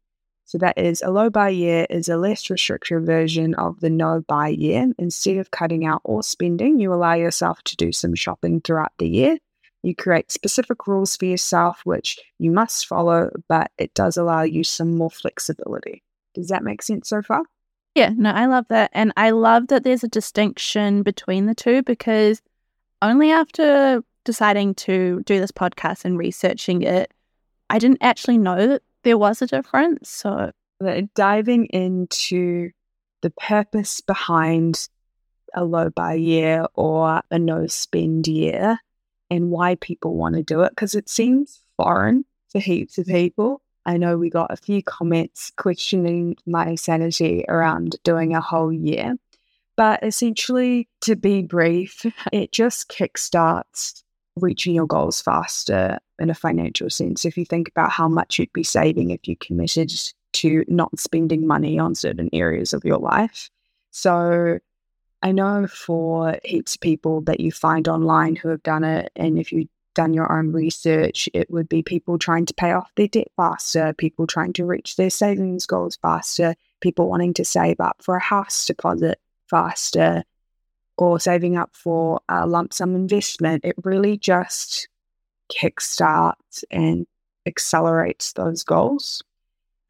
So 0.46 0.58
that 0.58 0.80
is 0.80 1.04
a 1.04 1.12
low 1.12 1.30
buy 1.30 1.50
year 1.50 1.86
is 1.92 2.10
a 2.10 2.18
less 2.18 2.50
restrictive 2.50 3.04
version 3.04 3.54
of 3.54 3.80
the 3.82 3.90
no 3.90 4.24
buy 4.28 4.48
year. 4.48 4.88
Instead 4.98 5.38
of 5.38 5.52
cutting 5.52 5.86
out 5.86 6.02
all 6.04 6.24
spending, 6.24 6.80
you 6.80 6.92
allow 6.92 7.14
yourself 7.14 7.62
to 7.66 7.76
do 7.76 7.92
some 7.92 8.16
shopping 8.16 8.60
throughout 8.62 8.92
the 8.98 9.08
year. 9.08 9.38
You 9.84 9.96
create 9.96 10.32
specific 10.32 10.88
rules 10.88 11.16
for 11.16 11.26
yourself, 11.26 11.82
which 11.84 12.20
you 12.40 12.50
must 12.50 12.88
follow, 12.88 13.30
but 13.48 13.72
it 13.78 13.94
does 13.94 14.18
allow 14.18 14.42
you 14.42 14.64
some 14.64 14.98
more 14.98 15.12
flexibility. 15.12 16.02
Does 16.34 16.48
that 16.48 16.64
make 16.64 16.82
sense 16.82 17.10
so 17.10 17.22
far? 17.22 17.44
Yeah, 17.94 18.12
no, 18.16 18.32
I 18.32 18.48
love 18.48 18.66
that. 18.70 18.90
And 18.94 19.14
I 19.18 19.30
love 19.30 19.68
that 19.68 19.84
there's 19.84 20.04
a 20.04 20.08
distinction 20.08 21.04
between 21.04 21.46
the 21.46 21.56
two 21.56 21.84
because 21.84 22.42
only 23.02 23.32
after 23.32 24.04
deciding 24.26 24.76
to 24.76 25.22
do 25.26 25.40
this 25.40 25.52
podcast 25.52 26.06
and 26.06 26.18
researching 26.18 26.82
it, 26.82 27.12
I 27.70 27.80
didn't 27.80 28.02
actually 28.02 28.38
know 28.38 28.68
that 28.68 28.84
there 29.04 29.18
was 29.18 29.42
a 29.42 29.48
difference. 29.48 30.10
So, 30.10 30.52
diving 31.16 31.66
into 31.68 32.72
the 33.22 33.30
purpose 33.32 34.02
behind 34.02 34.88
a 35.54 35.64
low 35.64 35.90
buy 35.90 36.14
year 36.14 36.66
or 36.76 37.22
a 37.32 37.40
no 37.40 37.68
spend 37.68 38.28
year 38.28 38.80
and 39.30 39.52
why 39.52 39.76
people 39.76 40.16
want 40.16 40.36
to 40.36 40.44
do 40.44 40.62
it 40.62 40.70
because 40.72 40.96
it 40.96 41.10
seems 41.10 41.62
foreign 41.78 42.26
to 42.52 42.60
heaps 42.60 42.98
of 42.98 43.08
people. 43.08 43.62
I 43.86 43.98
know 43.98 44.18
we 44.18 44.30
got 44.30 44.52
a 44.52 44.58
few 44.58 44.84
comments 44.84 45.52
questioning 45.56 46.36
my 46.46 46.76
sanity 46.76 47.46
around 47.48 47.96
doing 48.04 48.36
a 48.36 48.42
whole 48.42 48.72
year. 48.72 49.16
But 49.80 50.04
essentially, 50.04 50.90
to 51.04 51.16
be 51.16 51.42
brief, 51.42 52.06
it 52.34 52.52
just 52.52 52.90
kickstarts 52.90 54.04
reaching 54.36 54.76
your 54.76 54.86
goals 54.86 55.22
faster 55.22 56.00
in 56.20 56.30
a 56.30 56.34
financial 56.34 56.90
sense. 56.90 57.24
If 57.24 57.38
you 57.38 57.46
think 57.46 57.70
about 57.70 57.90
how 57.90 58.10
much 58.10 58.38
you'd 58.38 58.52
be 58.52 58.62
saving 58.62 59.12
if 59.12 59.26
you 59.26 59.38
committed 59.38 59.90
to 60.34 60.66
not 60.68 61.00
spending 61.00 61.48
money 61.48 61.80
on 61.80 61.96
certain 61.96 62.30
areas 62.34 62.74
of 62.74 62.84
your 62.84 62.98
life. 62.98 63.50
So 63.92 64.60
I 65.24 65.32
know 65.32 65.66
for 65.68 66.38
heaps 66.44 66.76
of 66.76 66.82
people 66.82 67.22
that 67.22 67.40
you 67.40 67.54
find 67.54 67.88
online 67.88 68.36
who 68.36 68.50
have 68.50 68.64
done 68.64 68.84
it, 68.84 69.14
and 69.16 69.40
if 69.40 69.54
you've 69.54 69.70
done 69.96 70.14
your 70.14 70.30
own 70.30 70.52
research, 70.52 71.30
it 71.34 71.50
would 71.50 71.70
be 71.70 71.84
people 71.84 72.20
trying 72.20 72.46
to 72.48 72.54
pay 72.54 72.74
off 72.74 72.92
their 72.98 73.08
debt 73.08 73.30
faster, 73.38 73.94
people 73.94 74.28
trying 74.28 74.52
to 74.54 74.66
reach 74.66 74.98
their 74.98 75.10
savings 75.10 75.66
goals 75.66 75.98
faster, 76.02 76.54
people 76.82 77.08
wanting 77.08 77.34
to 77.36 77.46
save 77.46 77.80
up 77.80 77.96
for 78.02 78.18
a 78.18 78.22
house 78.22 78.66
deposit 78.66 79.20
faster, 79.50 80.24
or 80.98 81.20
saving 81.20 81.58
up 81.58 81.76
for 81.76 82.20
mm. 82.30 82.44
a 82.44 82.48
lump 82.48 82.74
sum 82.74 82.96
investment. 82.96 83.66
It 83.66 83.76
really 83.84 84.18
just 84.18 84.88
kickstarts 85.52 86.64
and 86.72 87.08
accelerates 87.46 88.34
those 88.34 88.64
goals. 88.64 89.24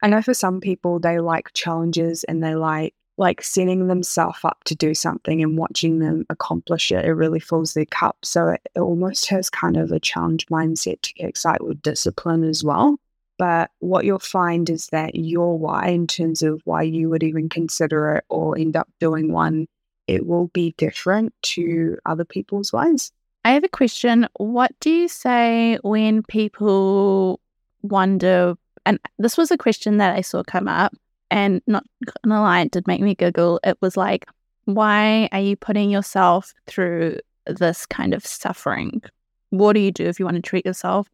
I 0.02 0.08
know 0.08 0.22
for 0.22 0.34
some 0.34 0.60
people, 0.60 0.98
they 0.98 1.18
like 1.20 1.52
challenges 1.52 2.24
and 2.24 2.42
they 2.42 2.54
like 2.54 2.94
like 3.18 3.42
setting 3.42 3.86
themselves 3.86 4.38
up 4.44 4.64
to 4.64 4.74
do 4.74 4.94
something 4.94 5.42
and 5.42 5.58
watching 5.58 5.98
them 5.98 6.24
accomplish 6.30 6.90
it, 6.90 7.04
it 7.04 7.12
really 7.12 7.38
fills 7.38 7.74
their 7.74 7.84
cup. 7.84 8.16
So 8.22 8.48
it, 8.48 8.62
it 8.74 8.80
almost 8.80 9.28
has 9.28 9.50
kind 9.50 9.76
of 9.76 9.92
a 9.92 10.00
challenge 10.00 10.46
mindset 10.46 11.02
to 11.02 11.12
excite 11.18 11.62
with 11.62 11.82
discipline 11.82 12.44
as 12.44 12.64
well. 12.64 12.98
But 13.40 13.70
what 13.78 14.04
you'll 14.04 14.18
find 14.18 14.68
is 14.68 14.88
that 14.88 15.14
your 15.14 15.58
why, 15.58 15.88
in 15.88 16.06
terms 16.06 16.42
of 16.42 16.60
why 16.66 16.82
you 16.82 17.08
would 17.08 17.22
even 17.22 17.48
consider 17.48 18.16
it 18.16 18.24
or 18.28 18.58
end 18.58 18.76
up 18.76 18.86
doing 19.00 19.32
one, 19.32 19.66
it 20.06 20.26
will 20.26 20.48
be 20.48 20.74
different 20.76 21.32
to 21.54 21.96
other 22.04 22.26
people's 22.26 22.70
whys. 22.70 23.10
I 23.46 23.52
have 23.52 23.64
a 23.64 23.68
question. 23.68 24.28
What 24.36 24.78
do 24.80 24.90
you 24.90 25.08
say 25.08 25.78
when 25.80 26.22
people 26.22 27.40
wonder? 27.80 28.56
And 28.84 29.00
this 29.18 29.38
was 29.38 29.50
a 29.50 29.56
question 29.56 29.96
that 29.96 30.14
I 30.14 30.20
saw 30.20 30.42
come 30.42 30.68
up 30.68 30.92
and 31.30 31.62
not 31.66 31.84
gonna 32.22 32.42
lie, 32.42 32.60
it 32.60 32.72
did 32.72 32.86
make 32.86 33.00
me 33.00 33.14
giggle. 33.14 33.58
It 33.64 33.78
was 33.80 33.96
like, 33.96 34.26
why 34.66 35.30
are 35.32 35.40
you 35.40 35.56
putting 35.56 35.88
yourself 35.88 36.52
through 36.66 37.20
this 37.46 37.86
kind 37.86 38.12
of 38.12 38.26
suffering? 38.26 39.00
What 39.48 39.72
do 39.72 39.80
you 39.80 39.92
do 39.92 40.04
if 40.04 40.18
you 40.18 40.26
want 40.26 40.34
to 40.34 40.42
treat 40.42 40.66
yourself? 40.66 41.08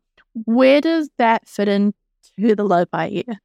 Where 0.44 0.80
does 0.80 1.08
that 1.18 1.46
fit 1.46 1.68
into 2.36 2.54
the 2.54 2.64
low 2.64 2.84
buy 2.86 3.08
year? 3.08 3.40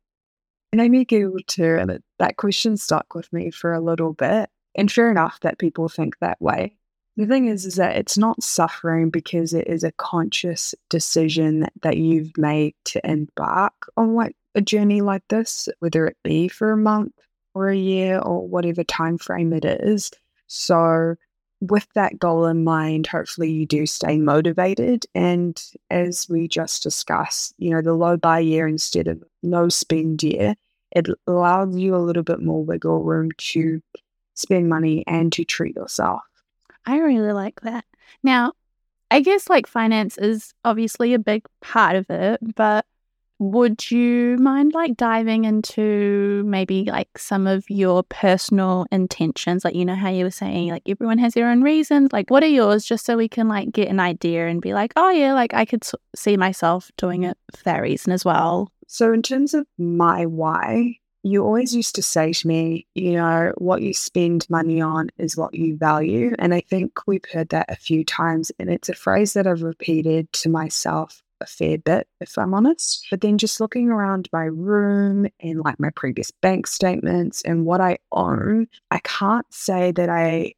It 0.71 0.77
made 0.77 0.91
me 0.91 1.05
giggle 1.05 1.39
too, 1.48 1.77
and 1.79 2.00
that 2.19 2.38
question 2.38 2.77
stuck 2.77 3.13
with 3.13 3.31
me 3.33 3.51
for 3.51 3.74
a 3.74 3.81
little 3.81 4.13
bit. 4.13 4.50
And 4.75 4.91
fair 4.91 5.12
enough 5.12 5.39
that 5.41 5.60
people 5.60 5.89
think 5.89 6.17
that 6.19 6.41
way. 6.41 6.77
The 7.17 7.25
thing 7.25 7.48
is, 7.48 7.65
is 7.65 7.75
that 7.75 7.98
it's 7.98 8.17
not 8.17 8.41
suffering 8.41 9.10
because 9.10 9.53
it 9.53 9.67
is 9.67 9.83
a 9.83 9.91
conscious 9.91 10.74
decision 10.89 11.67
that 11.81 11.98
you've 11.98 12.38
made 12.38 12.74
to 12.86 13.01
embark 13.10 13.74
on 13.98 14.15
like 14.15 14.36
a 14.55 14.62
journey 14.62 15.01
like 15.01 15.24
this, 15.27 15.67
whether 15.79 16.07
it 16.07 16.15
be 16.24 16.48
for 16.48 16.71
a 16.71 16.77
month 16.77 17.13
or 17.53 17.67
a 17.67 17.75
year 17.75 18.19
or 18.19 18.48
whatever 18.48 18.83
time 18.86 19.17
frame 19.17 19.51
it 19.51 19.65
is. 19.65 20.10
So 20.48 21.15
with 21.62 21.88
that 21.94 22.20
goal 22.20 22.48
in 22.48 22.63
mind, 22.63 23.08
hopefully 23.08 23.51
you 23.51 23.65
do 23.65 23.86
stay 23.86 24.18
motivated. 24.18 25.06
And 25.13 25.62
as 25.89 26.27
we 26.27 26.48
just 26.48 26.84
discussed, 26.84 27.53
you 27.58 27.70
know, 27.70 27.82
the 27.82 27.94
low 27.94 28.18
buy 28.18 28.39
year 28.39 28.68
instead 28.68 29.08
of 29.08 29.24
no 29.44 29.70
spend 29.70 30.24
year, 30.24 30.56
it 30.91 31.08
allows 31.27 31.77
you 31.77 31.96
a 31.96 31.98
little 31.98 32.24
bit 32.24 32.41
more 32.41 32.63
wiggle 32.63 33.03
room 33.03 33.30
to 33.38 33.82
spend 34.34 34.70
money 34.70 35.03
and 35.08 35.32
to 35.34 35.46
treat 35.46 35.75
yourself. 35.75 36.22
I 36.86 36.98
really 36.98 37.32
like 37.32 37.62
that. 37.62 37.86
Now, 38.24 38.53
I 39.12 39.22
guess 39.22 39.50
like 39.50 39.68
finance 39.68 40.18
is 40.18 40.53
obviously 40.65 41.13
a 41.13 41.20
big 41.20 41.46
part 41.62 41.96
of 41.96 42.10
it, 42.10 42.39
but 42.56 42.86
would 43.41 43.89
you 43.89 44.38
mind 44.38 44.75
like 44.75 44.95
diving 44.95 45.45
into 45.45 46.43
maybe 46.45 46.83
like 46.86 47.17
some 47.17 47.48
of 47.48 47.67
your 47.71 48.03
personal 48.03 48.86
intentions? 48.91 49.65
Like, 49.65 49.74
you 49.74 49.83
know, 49.83 49.95
how 49.95 50.10
you 50.10 50.25
were 50.25 50.31
saying, 50.31 50.69
like, 50.69 50.83
everyone 50.86 51.17
has 51.17 51.33
their 51.33 51.50
own 51.50 51.63
reasons. 51.63 52.13
Like, 52.13 52.29
what 52.29 52.43
are 52.43 52.48
yours? 52.48 52.86
Just 52.86 53.03
so 53.03 53.17
we 53.17 53.27
can 53.27 53.48
like 53.48 53.71
get 53.71 53.88
an 53.88 54.00
idea 54.00 54.48
and 54.48 54.62
be 54.62 54.75
like, 54.75 54.93
oh, 54.95 55.10
yeah, 55.10 55.33
like 55.33 55.55
I 55.55 55.65
could 55.65 55.83
see 56.15 56.38
myself 56.38 56.91
doing 56.98 57.24
it 57.24 57.36
for 57.55 57.63
that 57.63 57.81
reason 57.81 58.13
as 58.13 58.24
well. 58.24 58.71
So, 58.86 59.12
in 59.12 59.24
terms 59.24 59.55
of 59.55 59.65
my 59.79 60.27
why, 60.27 60.98
you 61.24 61.43
always 61.43 61.75
used 61.75 61.95
to 61.95 62.03
say 62.03 62.33
to 62.33 62.48
me, 62.48 62.86
you 62.93 63.13
know, 63.13 63.53
what 63.57 63.81
you 63.81 63.95
spend 63.95 64.48
money 64.51 64.81
on 64.81 65.10
is 65.17 65.36
what 65.36 65.55
you 65.55 65.77
value. 65.77 66.36
And 66.38 66.53
I 66.53 66.62
think 66.62 67.07
we've 67.07 67.25
heard 67.33 67.50
that 67.50 67.71
a 67.71 67.75
few 67.75 68.05
times. 68.05 68.51
And 68.60 68.69
it's 68.69 68.89
a 68.89 68.93
phrase 68.93 69.33
that 69.33 69.48
I've 69.48 69.63
repeated 69.63 70.31
to 70.33 70.50
myself 70.50 71.24
a 71.41 71.45
fair 71.45 71.77
bit, 71.77 72.07
if 72.19 72.38
I'm 72.38 72.53
honest. 72.53 73.07
But 73.10 73.21
then 73.21 73.38
just 73.38 73.60
looking 73.60 73.89
around 73.89 74.29
my 74.31 74.45
room 74.45 75.27
and 75.39 75.60
like 75.60 75.79
my 75.79 75.89
previous 75.95 76.31
bank 76.31 76.67
statements 76.67 77.41
and 77.41 77.65
what 77.65 77.81
I 77.81 77.93
mm-hmm. 78.13 78.19
own, 78.19 78.67
I 78.89 79.00
can't 79.00 79.51
say 79.53 79.91
that 79.91 80.10
I 80.10 80.53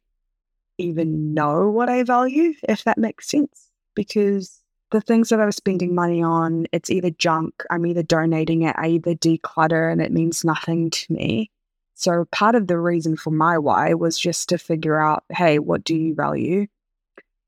even 0.78 1.34
know 1.34 1.70
what 1.70 1.88
I 1.88 2.02
value, 2.02 2.54
if 2.68 2.84
that 2.84 2.98
makes 2.98 3.28
sense. 3.28 3.70
Because 3.94 4.60
the 4.90 5.00
things 5.00 5.28
that 5.28 5.40
I 5.40 5.46
was 5.46 5.56
spending 5.56 5.94
money 5.94 6.22
on, 6.22 6.66
it's 6.72 6.90
either 6.90 7.10
junk, 7.10 7.64
I'm 7.70 7.86
either 7.86 8.02
donating 8.02 8.62
it, 8.62 8.76
I 8.78 8.88
either 8.88 9.14
declutter 9.14 9.90
and 9.90 10.00
it 10.00 10.12
means 10.12 10.44
nothing 10.44 10.90
to 10.90 11.12
me. 11.12 11.50
So 11.94 12.26
part 12.32 12.54
of 12.54 12.66
the 12.66 12.78
reason 12.78 13.16
for 13.16 13.30
my 13.30 13.56
why 13.56 13.94
was 13.94 14.18
just 14.18 14.48
to 14.48 14.58
figure 14.58 14.98
out, 14.98 15.24
hey, 15.30 15.58
what 15.58 15.84
do 15.84 15.94
you 15.94 16.14
value? 16.14 16.66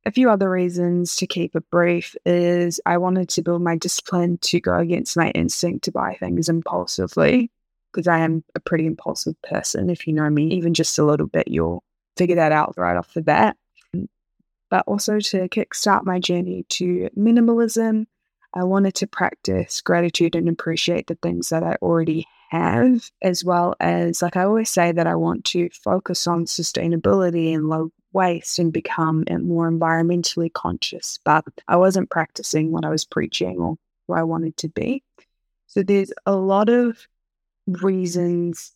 A 0.07 0.13
few 0.13 0.31
other 0.31 0.49
reasons 0.49 1.17
to 1.17 1.27
keep 1.27 1.57
it 1.57 1.69
brief 1.69 2.15
is 2.25 2.81
I 2.87 2.97
wanted 2.97 3.29
to 3.31 3.43
build 3.43 3.61
my 3.61 3.77
discipline 3.77 4.39
to 4.43 4.61
go 4.61 4.79
against 4.79 5.17
my 5.17 5.31
instinct 5.31 5.85
to 5.85 5.91
buy 5.91 6.15
things 6.15 6.49
impulsively 6.49 7.51
because 7.91 8.07
I 8.07 8.21
am 8.21 8.45
a 8.55 8.61
pretty 8.61 8.87
impulsive 8.87 9.35
person. 9.43 9.91
If 9.91 10.07
you 10.07 10.13
know 10.13 10.31
me 10.31 10.47
even 10.53 10.75
just 10.75 10.97
a 11.01 11.05
little 11.05 11.27
bit, 11.27 11.49
you'll 11.49 11.83
figure 12.17 12.37
that 12.37 12.53
out 12.53 12.75
right 12.77 12.97
off 12.97 13.15
the 13.15 13.21
bat. 13.21 13.57
But 14.71 14.85
also 14.87 15.19
to 15.19 15.49
kickstart 15.49 16.05
my 16.05 16.21
journey 16.21 16.65
to 16.69 17.11
minimalism, 17.19 18.07
I 18.55 18.63
wanted 18.63 18.95
to 18.97 19.09
practice 19.09 19.81
gratitude 19.81 20.37
and 20.37 20.49
appreciate 20.49 21.09
the 21.09 21.17
things 21.17 21.49
that 21.49 21.65
I 21.65 21.79
already 21.83 22.29
have, 22.51 23.11
as 23.23 23.45
well 23.45 23.75
as, 23.81 24.23
like 24.23 24.37
I 24.37 24.45
always 24.45 24.71
say, 24.71 24.93
that 24.93 25.09
I 25.09 25.17
want 25.17 25.45
to 25.47 25.69
focus 25.71 26.29
on 26.29 26.45
sustainability 26.45 27.53
and 27.53 27.69
low 27.69 27.91
waste 28.17 28.59
and 28.59 28.73
become 28.73 29.25
more 29.43 29.71
environmentally 29.71 30.53
conscious. 30.53 31.19
But 31.25 31.45
I 31.69 31.77
wasn't 31.77 32.11
practicing 32.11 32.73
what 32.73 32.85
I 32.85 32.91
was 32.91 33.05
preaching 33.05 33.59
or 33.61 33.77
who 34.09 34.15
I 34.15 34.23
wanted 34.23 34.57
to 34.57 34.69
be. 34.69 35.03
So 35.67 35.83
there's 35.83 36.13
a 36.25 36.35
lot 36.35 36.69
of 36.69 37.07
reasons 37.67 38.73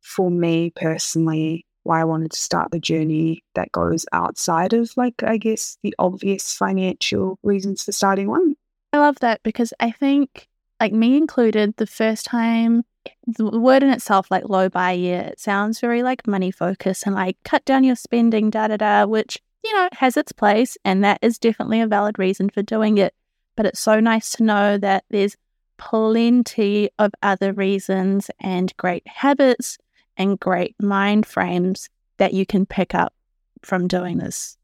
for 0.00 0.30
me 0.30 0.72
personally 0.74 1.64
why 1.82 2.00
I 2.00 2.04
wanted 2.04 2.32
to 2.32 2.38
start 2.38 2.70
the 2.70 2.80
journey 2.80 3.42
that 3.54 3.72
goes 3.72 4.04
outside 4.12 4.72
of, 4.72 4.90
like, 4.96 5.22
I 5.22 5.36
guess, 5.38 5.78
the 5.82 5.94
obvious 5.98 6.52
financial 6.52 7.38
reasons 7.42 7.84
for 7.84 7.92
starting 7.92 8.28
one. 8.28 8.54
I 8.92 8.98
love 8.98 9.20
that 9.20 9.42
because 9.42 9.72
I 9.80 9.90
think, 9.90 10.48
like, 10.80 10.92
me 10.92 11.16
included, 11.16 11.76
the 11.76 11.86
first 11.86 12.26
time 12.26 12.82
the 13.26 13.58
word 13.58 13.82
in 13.82 13.90
itself, 13.90 14.30
like 14.30 14.48
low 14.48 14.68
buy 14.68 14.92
year, 14.92 15.20
it 15.20 15.40
sounds 15.40 15.80
very 15.80 16.02
like 16.02 16.26
money 16.26 16.50
focused 16.50 17.06
and 17.06 17.14
like 17.14 17.36
cut 17.44 17.64
down 17.64 17.84
your 17.84 17.96
spending, 17.96 18.50
da 18.50 18.68
da 18.68 18.76
da, 18.76 19.06
which, 19.06 19.38
you 19.64 19.72
know, 19.74 19.88
has 19.92 20.16
its 20.16 20.32
place. 20.32 20.76
And 20.84 21.04
that 21.04 21.18
is 21.22 21.38
definitely 21.38 21.80
a 21.80 21.86
valid 21.86 22.18
reason 22.18 22.50
for 22.50 22.62
doing 22.62 22.98
it. 22.98 23.14
But 23.56 23.66
it's 23.66 23.80
so 23.80 24.00
nice 24.00 24.30
to 24.32 24.42
know 24.42 24.78
that 24.78 25.04
there's 25.10 25.36
plenty 25.76 26.90
of 26.98 27.12
other 27.22 27.52
reasons 27.52 28.30
and 28.40 28.76
great 28.76 29.06
habits 29.06 29.78
and 30.16 30.38
great 30.38 30.74
mind 30.80 31.26
frames 31.26 31.88
that 32.18 32.34
you 32.34 32.44
can 32.44 32.66
pick 32.66 32.94
up 32.94 33.14
from 33.62 33.88
doing 33.88 34.18
this. 34.18 34.56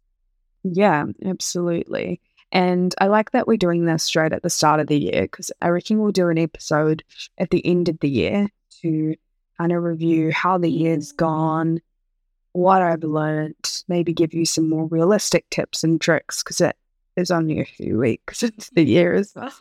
Yeah, 0.62 1.04
absolutely. 1.24 2.20
And 2.52 2.94
I 3.00 3.08
like 3.08 3.32
that 3.32 3.46
we're 3.46 3.56
doing 3.56 3.84
this 3.84 4.04
straight 4.04 4.32
at 4.32 4.42
the 4.42 4.50
start 4.50 4.80
of 4.80 4.86
the 4.86 4.98
year 4.98 5.22
because 5.22 5.50
I 5.60 5.68
reckon 5.68 5.98
we'll 5.98 6.12
do 6.12 6.28
an 6.28 6.38
episode 6.38 7.02
at 7.38 7.50
the 7.50 7.64
end 7.66 7.88
of 7.88 7.98
the 8.00 8.08
year 8.08 8.48
to 8.82 9.16
kind 9.58 9.72
of 9.72 9.82
review 9.82 10.32
how 10.32 10.58
the 10.58 10.70
year's 10.70 11.12
gone, 11.12 11.80
what 12.52 12.82
I've 12.82 13.04
learned, 13.04 13.82
maybe 13.88 14.12
give 14.12 14.32
you 14.32 14.46
some 14.46 14.68
more 14.68 14.86
realistic 14.86 15.48
tips 15.50 15.82
and 15.82 16.00
tricks 16.00 16.42
because 16.42 16.60
it 16.60 16.76
is 17.16 17.30
only 17.30 17.60
a 17.60 17.64
few 17.64 17.98
weeks 17.98 18.42
into 18.42 18.70
the 18.74 18.84
year 18.84 19.14
as 19.14 19.32
well. 19.34 19.52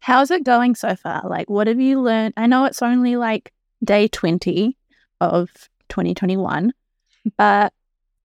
How's 0.00 0.30
it 0.32 0.44
going 0.44 0.74
so 0.74 0.96
far? 0.96 1.22
Like, 1.28 1.48
what 1.48 1.68
have 1.68 1.80
you 1.80 2.00
learned? 2.00 2.34
I 2.36 2.46
know 2.46 2.64
it's 2.64 2.82
only 2.82 3.16
like 3.16 3.52
day 3.84 4.08
20 4.08 4.76
of 5.20 5.48
2021, 5.88 6.72
but 7.36 7.72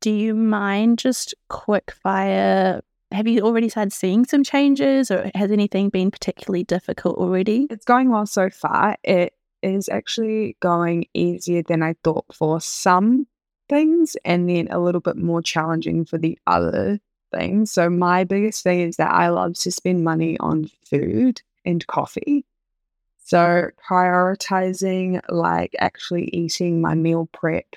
do 0.02 0.12
you 0.12 0.34
mind 0.34 0.98
just 0.98 1.36
quick 1.50 1.92
fire 1.92 2.82
have 3.12 3.28
you 3.28 3.42
already 3.42 3.70
started 3.70 3.94
seeing 3.94 4.26
some 4.26 4.44
changes 4.44 5.10
or 5.10 5.32
has 5.34 5.52
anything 5.52 5.90
been 5.90 6.12
particularly 6.12 6.64
difficult 6.64 7.18
already? 7.18 7.68
It's 7.70 7.86
going 7.86 8.10
well 8.10 8.26
so 8.26 8.50
far. 8.50 8.98
It 9.04 9.34
is 9.62 9.90
actually 9.90 10.58
going 10.60 11.06
easier 11.14 11.64
than 11.64 11.82
I 11.82 11.96
thought 12.04 12.26
for 12.34 12.60
some 12.62 13.28
things 13.70 14.16
and 14.24 14.50
then 14.50 14.68
a 14.70 14.80
little 14.80 15.02
bit 15.02 15.18
more 15.18 15.42
challenging 15.42 16.06
for 16.06 16.18
the 16.18 16.38
other 16.48 17.00
things. 17.32 17.72
So, 17.72 17.90
my 17.90 18.24
biggest 18.24 18.64
thing 18.64 18.82
is 18.82 18.98
that 18.98 19.12
I 19.12 19.30
love 19.30 19.56
to 19.60 19.72
spend 19.72 20.04
money 20.04 20.38
on 20.40 20.70
food 20.90 21.42
and 21.66 21.86
coffee. 21.88 22.46
So, 23.24 23.38
mm. 23.38 23.72
prioritizing 23.90 25.22
like 25.30 25.76
actually 25.80 26.30
eating 26.34 26.82
my 26.82 26.96
meal 26.96 27.30
prep 27.34 27.76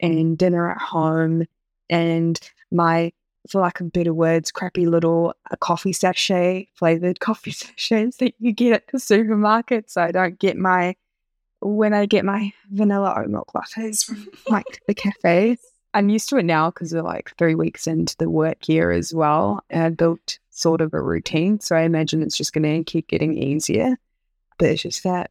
and 0.00 0.38
dinner 0.38 0.70
at 0.70 0.78
home 0.80 1.44
and 1.90 2.38
my 2.70 3.12
for 3.48 3.60
lack 3.60 3.80
of 3.80 3.92
better 3.92 4.14
words, 4.14 4.50
crappy 4.50 4.86
little 4.86 5.34
uh, 5.50 5.56
coffee 5.56 5.92
sachet, 5.92 6.68
flavored 6.74 7.20
coffee 7.20 7.50
sachets 7.50 8.18
that 8.18 8.34
you 8.38 8.52
get 8.52 8.72
at 8.72 8.86
the 8.88 8.98
supermarket. 8.98 9.90
So 9.90 10.02
I 10.02 10.12
don't 10.12 10.38
get 10.38 10.56
my, 10.56 10.96
when 11.60 11.92
I 11.92 12.06
get 12.06 12.24
my 12.24 12.52
vanilla 12.70 13.14
oat 13.16 13.28
milk 13.28 13.52
lattes 13.54 14.04
from 14.04 14.28
like 14.48 14.80
the 14.86 14.94
cafe. 14.94 15.56
I'm 15.94 16.10
used 16.10 16.28
to 16.28 16.36
it 16.36 16.44
now 16.44 16.70
because 16.70 16.92
we're 16.92 17.02
like 17.02 17.34
three 17.38 17.54
weeks 17.54 17.86
into 17.86 18.14
the 18.18 18.28
work 18.28 18.68
year 18.68 18.90
as 18.90 19.14
well. 19.14 19.64
And 19.70 19.82
I 19.82 19.88
built 19.88 20.38
sort 20.50 20.80
of 20.80 20.92
a 20.92 21.00
routine. 21.00 21.60
So 21.60 21.74
I 21.76 21.82
imagine 21.82 22.22
it's 22.22 22.36
just 22.36 22.52
going 22.52 22.84
to 22.84 22.84
keep 22.84 23.08
getting 23.08 23.36
easier. 23.36 23.96
But 24.58 24.70
it's 24.70 24.82
just 24.82 25.04
that 25.04 25.30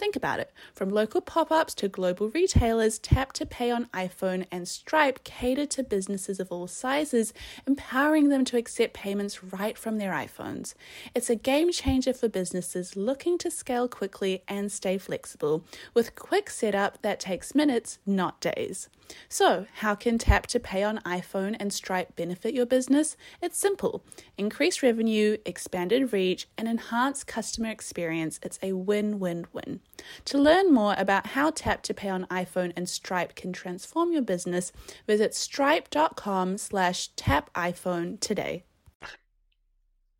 Think 0.00 0.16
about 0.16 0.40
it. 0.40 0.50
From 0.72 0.88
local 0.88 1.20
pop 1.20 1.52
ups 1.52 1.74
to 1.74 1.86
global 1.86 2.30
retailers, 2.30 2.98
Tap 2.98 3.34
to 3.34 3.44
Pay 3.44 3.70
on 3.70 3.84
iPhone 3.92 4.46
and 4.50 4.66
Stripe 4.66 5.22
cater 5.24 5.66
to 5.66 5.82
businesses 5.82 6.40
of 6.40 6.50
all 6.50 6.66
sizes, 6.66 7.34
empowering 7.66 8.30
them 8.30 8.46
to 8.46 8.56
accept 8.56 8.94
payments 8.94 9.44
right 9.44 9.76
from 9.76 9.98
their 9.98 10.12
iPhones. 10.12 10.72
It's 11.14 11.28
a 11.28 11.36
game 11.36 11.70
changer 11.70 12.14
for 12.14 12.30
businesses 12.30 12.96
looking 12.96 13.36
to 13.40 13.50
scale 13.50 13.88
quickly 13.88 14.42
and 14.48 14.72
stay 14.72 14.96
flexible, 14.96 15.66
with 15.92 16.14
quick 16.14 16.48
setup 16.48 17.02
that 17.02 17.20
takes 17.20 17.54
minutes, 17.54 17.98
not 18.06 18.40
days. 18.40 18.88
So, 19.28 19.66
how 19.74 19.94
can 19.94 20.16
Tap 20.18 20.46
to 20.46 20.60
Pay 20.60 20.82
on 20.82 20.98
iPhone 20.98 21.56
and 21.60 21.72
Stripe 21.72 22.16
benefit 22.16 22.54
your 22.54 22.64
business? 22.64 23.16
It's 23.42 23.58
simple 23.58 24.02
increase 24.38 24.82
revenue, 24.82 25.36
expanded 25.44 26.12
reach, 26.12 26.48
and 26.56 26.66
enhance 26.68 27.22
customer 27.22 27.68
experience. 27.68 28.40
It's 28.42 28.58
a 28.62 28.72
win 28.72 29.18
win 29.18 29.46
win. 29.52 29.80
To 30.26 30.38
learn 30.38 30.72
more 30.72 30.94
about 30.98 31.28
how 31.28 31.50
Tap 31.50 31.82
to 31.82 31.94
Pay 31.94 32.08
on 32.08 32.26
iPhone 32.26 32.72
and 32.76 32.88
Stripe 32.88 33.34
can 33.34 33.52
transform 33.52 34.12
your 34.12 34.22
business, 34.22 34.72
visit 35.06 35.34
stripe.com 35.34 36.58
slash 36.58 37.08
tap 37.16 37.52
iPhone 37.54 38.20
today. 38.20 38.64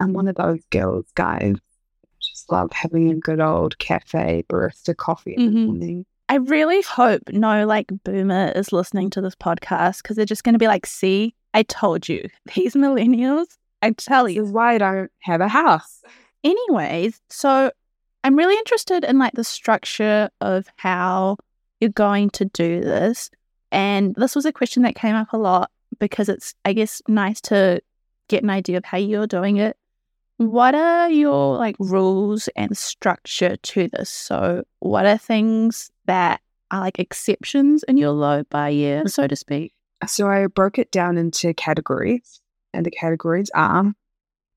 I'm 0.01 0.13
one 0.13 0.29
of 0.29 0.37
those 0.37 0.65
girls, 0.71 1.07
guys. 1.15 1.57
Just 2.21 2.51
love 2.51 2.73
having 2.73 3.11
a 3.11 3.15
good 3.15 3.41
old 3.41 3.79
cafe 3.79 4.45
barista 4.49 4.97
coffee 4.97 5.35
in 5.35 5.43
mm-hmm. 5.43 5.55
the 5.55 5.67
morning. 5.67 6.07
I 6.29 6.37
really 6.37 6.81
hope 6.83 7.23
no 7.33 7.67
like 7.67 7.91
boomer 8.05 8.53
is 8.55 8.73
listening 8.73 9.11
to 9.11 9.21
this 9.21 9.35
podcast 9.35 10.03
because 10.03 10.17
they're 10.17 10.25
just 10.25 10.45
going 10.45 10.55
to 10.55 10.61
be 10.61 10.69
like, 10.69 10.87
see, 10.87 11.35
I 11.55 11.65
told 11.65 12.09
you, 12.09 12.29
these 12.55 12.75
millennials, 12.75 13.47
I 13.83 13.91
tell 13.93 14.29
you. 14.29 14.45
why 14.45 14.75
I 14.75 14.79
don't 14.79 15.11
have 15.21 15.41
a 15.41 15.49
house. 15.49 16.03
Anyways, 16.43 17.21
so 17.29 17.71
I'm 18.23 18.37
really 18.37 18.57
interested 18.57 19.05
in 19.05 19.19
like 19.19 19.33
the 19.33 19.45
structure 19.45 20.31
of 20.41 20.67
how 20.77 21.37
you're 21.81 21.91
going 21.91 22.31
to 22.31 22.45
do 22.45 22.81
this. 22.81 23.31
And 23.73 24.15
this 24.17 24.35
was 24.35 24.45
a 24.45 24.53
question 24.53 24.83
that 24.83 24.95
came 24.95 25.15
up 25.15 25.33
a 25.33 25.39
lot 25.39 25.71
because 25.99 26.29
it's, 26.29 26.55
I 26.65 26.73
guess, 26.73 27.01
nice 27.09 27.41
to 27.43 27.81
get 28.29 28.43
an 28.43 28.51
idea 28.51 28.77
of 28.77 28.85
how 28.85 28.99
you're 28.99 29.27
doing 29.27 29.57
it. 29.57 29.77
What 30.37 30.75
are 30.75 31.11
your 31.11 31.57
like 31.57 31.77
rules 31.79 32.49
and 32.57 32.77
structure 32.77 33.57
to 33.57 33.89
this? 33.89 34.09
So, 34.09 34.65
what 34.79 35.05
are 35.05 35.19
things 35.19 35.91
that 36.07 36.41
are 36.71 36.81
like 36.81 36.99
exceptions 36.99 37.83
in 37.83 37.99
your 37.99 38.13
low 38.13 38.45
buy 38.45 38.71
year, 38.71 39.05
mm. 39.05 39.11
so 39.11 39.27
to 39.27 39.37
speak? 39.37 39.75
So, 40.07 40.29
I 40.29 40.47
broke 40.47 40.79
it 40.79 40.91
down 40.91 41.19
into 41.19 41.53
categories, 41.53 42.41
and 42.73 42.87
the 42.87 42.91
categories 42.91 43.51
are 43.55 43.93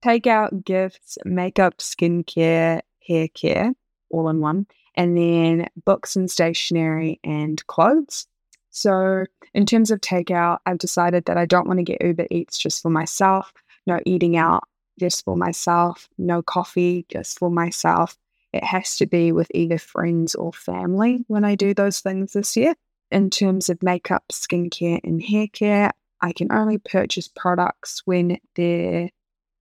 takeout, 0.06 0.64
gifts, 0.64 1.18
makeup, 1.26 1.78
skincare, 1.80 2.80
hair 3.08 3.28
care, 3.28 3.74
all 4.10 4.30
in 4.30 4.40
one, 4.40 4.68
and 4.96 5.18
then 5.18 5.68
books 5.86 6.16
and 6.16 6.30
stationery 6.30 7.20
and 7.24 7.66
clothes. 7.68 8.28
So, 8.70 9.26
in 9.54 9.66
terms 9.66 9.92
of 9.92 10.02
takeout, 10.02 10.60
I've 10.66 10.80
decided 10.80 11.26
that 11.26 11.38
I 11.38 11.46
don't 11.46 11.68
want 11.68 11.80
to 11.80 11.84
get 11.84 12.04
Uber 12.04 12.28
Eats 12.32 12.58
just 12.58 12.82
for 12.82 12.90
myself, 12.90 13.54
no 13.86 14.00
eating 14.06 14.36
out 14.36 14.64
just 15.00 15.26
for 15.26 15.36
myself, 15.36 16.10
no 16.18 16.42
coffee 16.42 17.06
just 17.10 17.38
for 17.40 17.50
myself. 17.50 18.18
It 18.52 18.64
has 18.64 18.98
to 18.98 19.06
be 19.06 19.32
with 19.32 19.50
either 19.54 19.78
friends 19.78 20.36
or 20.36 20.54
family 20.54 21.24
when 21.28 21.44
I 21.44 21.56
do 21.56 21.74
those 21.74 22.00
things 22.00 22.34
this 22.34 22.56
year. 22.56 22.76
In 23.12 23.30
terms 23.30 23.70
of 23.70 23.84
makeup, 23.84 24.24
skincare, 24.32 25.00
and 25.04 25.22
hair 25.22 25.48
care, 25.48 25.92
I 26.22 26.32
can 26.32 26.52
only 26.52 26.78
purchase 26.78 27.28
products 27.28 28.02
when 28.06 28.40
they're 28.56 29.10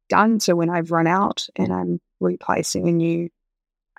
done. 0.08 0.40
So 0.40 0.54
when 0.54 0.70
I've 0.70 0.90
run 0.90 1.06
out 1.06 1.48
and 1.56 1.72
I'm 1.72 2.00
replacing 2.22 2.88
a 2.88 2.92
new, 2.92 3.28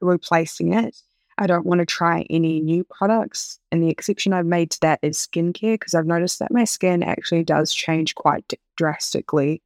replacing 0.02 0.74
it, 0.74 0.96
I 1.38 1.48
don't 1.48 1.66
want 1.66 1.80
to 1.80 1.86
try 1.86 2.26
any 2.30 2.62
new 2.62 2.84
products. 2.84 3.60
And 3.72 3.84
the 3.84 3.90
exception 3.90 4.34
I've 4.34 4.46
made 4.46 4.72
to 4.72 4.80
that 4.82 5.00
is 5.02 5.18
skincare 5.18 5.74
because 5.74 5.94
I've 5.94 6.06
noticed 6.06 6.40
that 6.40 6.52
my 6.52 6.64
skin 6.64 7.04
actually 7.04 7.44
does 7.44 7.74
change 7.74 8.16
quite 8.16 8.54
drastically 8.76 9.62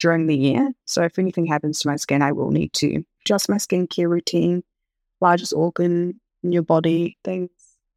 during 0.00 0.26
the 0.26 0.36
year. 0.36 0.72
So 0.84 1.02
if 1.02 1.18
anything 1.18 1.46
happens 1.46 1.80
to 1.80 1.88
my 1.88 1.96
skin, 1.96 2.22
I 2.22 2.32
will 2.32 2.50
need 2.50 2.72
to 2.74 3.04
adjust 3.24 3.48
my 3.48 3.56
skincare 3.56 4.08
routine, 4.08 4.62
largest 5.20 5.52
organ 5.52 6.20
in 6.42 6.52
your 6.52 6.62
body 6.62 7.18
things. 7.24 7.50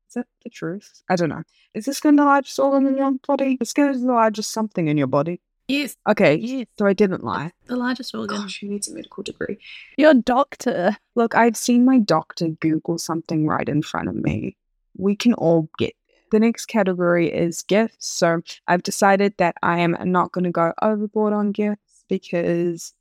Is 0.07 0.15
that 0.15 0.27
the 0.43 0.49
truth? 0.49 1.03
I 1.09 1.15
don't 1.15 1.29
know. 1.29 1.43
Is 1.73 1.85
the 1.85 1.93
skin 1.93 2.15
the 2.15 2.25
largest 2.25 2.59
organ 2.59 2.87
in 2.87 2.97
your 2.97 3.11
body? 3.27 3.57
The 3.57 3.65
skin 3.65 3.89
is 3.89 4.01
the 4.01 4.07
largest 4.07 4.51
something 4.51 4.87
in 4.87 4.97
your 4.97 5.07
body. 5.07 5.39
Yes. 5.69 5.95
Okay. 6.09 6.35
Yes. 6.35 6.65
So 6.77 6.87
I 6.87 6.93
didn't 6.93 7.23
lie. 7.23 7.51
The 7.67 7.77
largest 7.77 8.13
oh. 8.15 8.21
organ. 8.21 8.41
Gosh, 8.41 8.61
you 8.61 8.69
need 8.69 8.87
a 8.87 8.91
medical 8.91 9.23
degree. 9.23 9.59
Your 9.97 10.15
doctor. 10.15 10.97
Look, 11.15 11.35
I've 11.35 11.55
seen 11.55 11.85
my 11.85 11.99
doctor 11.99 12.49
Google 12.59 12.97
something 12.97 13.47
right 13.47 13.69
in 13.69 13.83
front 13.83 14.09
of 14.09 14.15
me. 14.15 14.57
We 14.97 15.15
can 15.15 15.33
all 15.35 15.69
get 15.77 15.93
the 16.31 16.39
next 16.39 16.67
category 16.67 17.31
is 17.31 17.61
gifts. 17.63 18.07
So 18.07 18.41
I've 18.67 18.83
decided 18.83 19.35
that 19.37 19.55
I 19.61 19.79
am 19.79 19.95
not 20.03 20.31
going 20.31 20.43
to 20.43 20.51
go 20.51 20.73
overboard 20.81 21.33
on 21.33 21.51
gifts 21.51 22.03
because, 22.07 22.93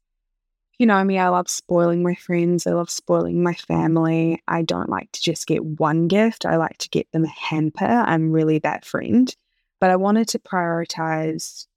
you 0.79 0.87
know 0.87 1.03
me, 1.05 1.19
I 1.19 1.29
love 1.29 1.49
spoiling 1.49 2.03
my 2.03 2.15
friends. 2.15 2.67
I 2.67 2.73
love 2.73 2.91
spoiling 2.91 3.43
my 3.43 3.55
family. 3.55 4.43
I 4.49 4.63
don't 4.63 4.89
like 4.89 5.13
to 5.13 5.23
just 5.23 5.47
get 5.47 5.65
one 5.65 6.09
gift. 6.09 6.47
I 6.47 6.57
like 6.57 6.79
to 6.79 6.89
get 6.89 7.11
them 7.13 7.25
a 7.25 7.29
hamper. 7.29 7.85
I'm 7.85 8.31
really 8.31 8.59
that 8.61 8.85
friend. 8.85 9.35
But 9.81 9.91
I 9.91 9.97
wanted 9.97 10.29
to 10.29 10.39
prioritize 10.39 11.68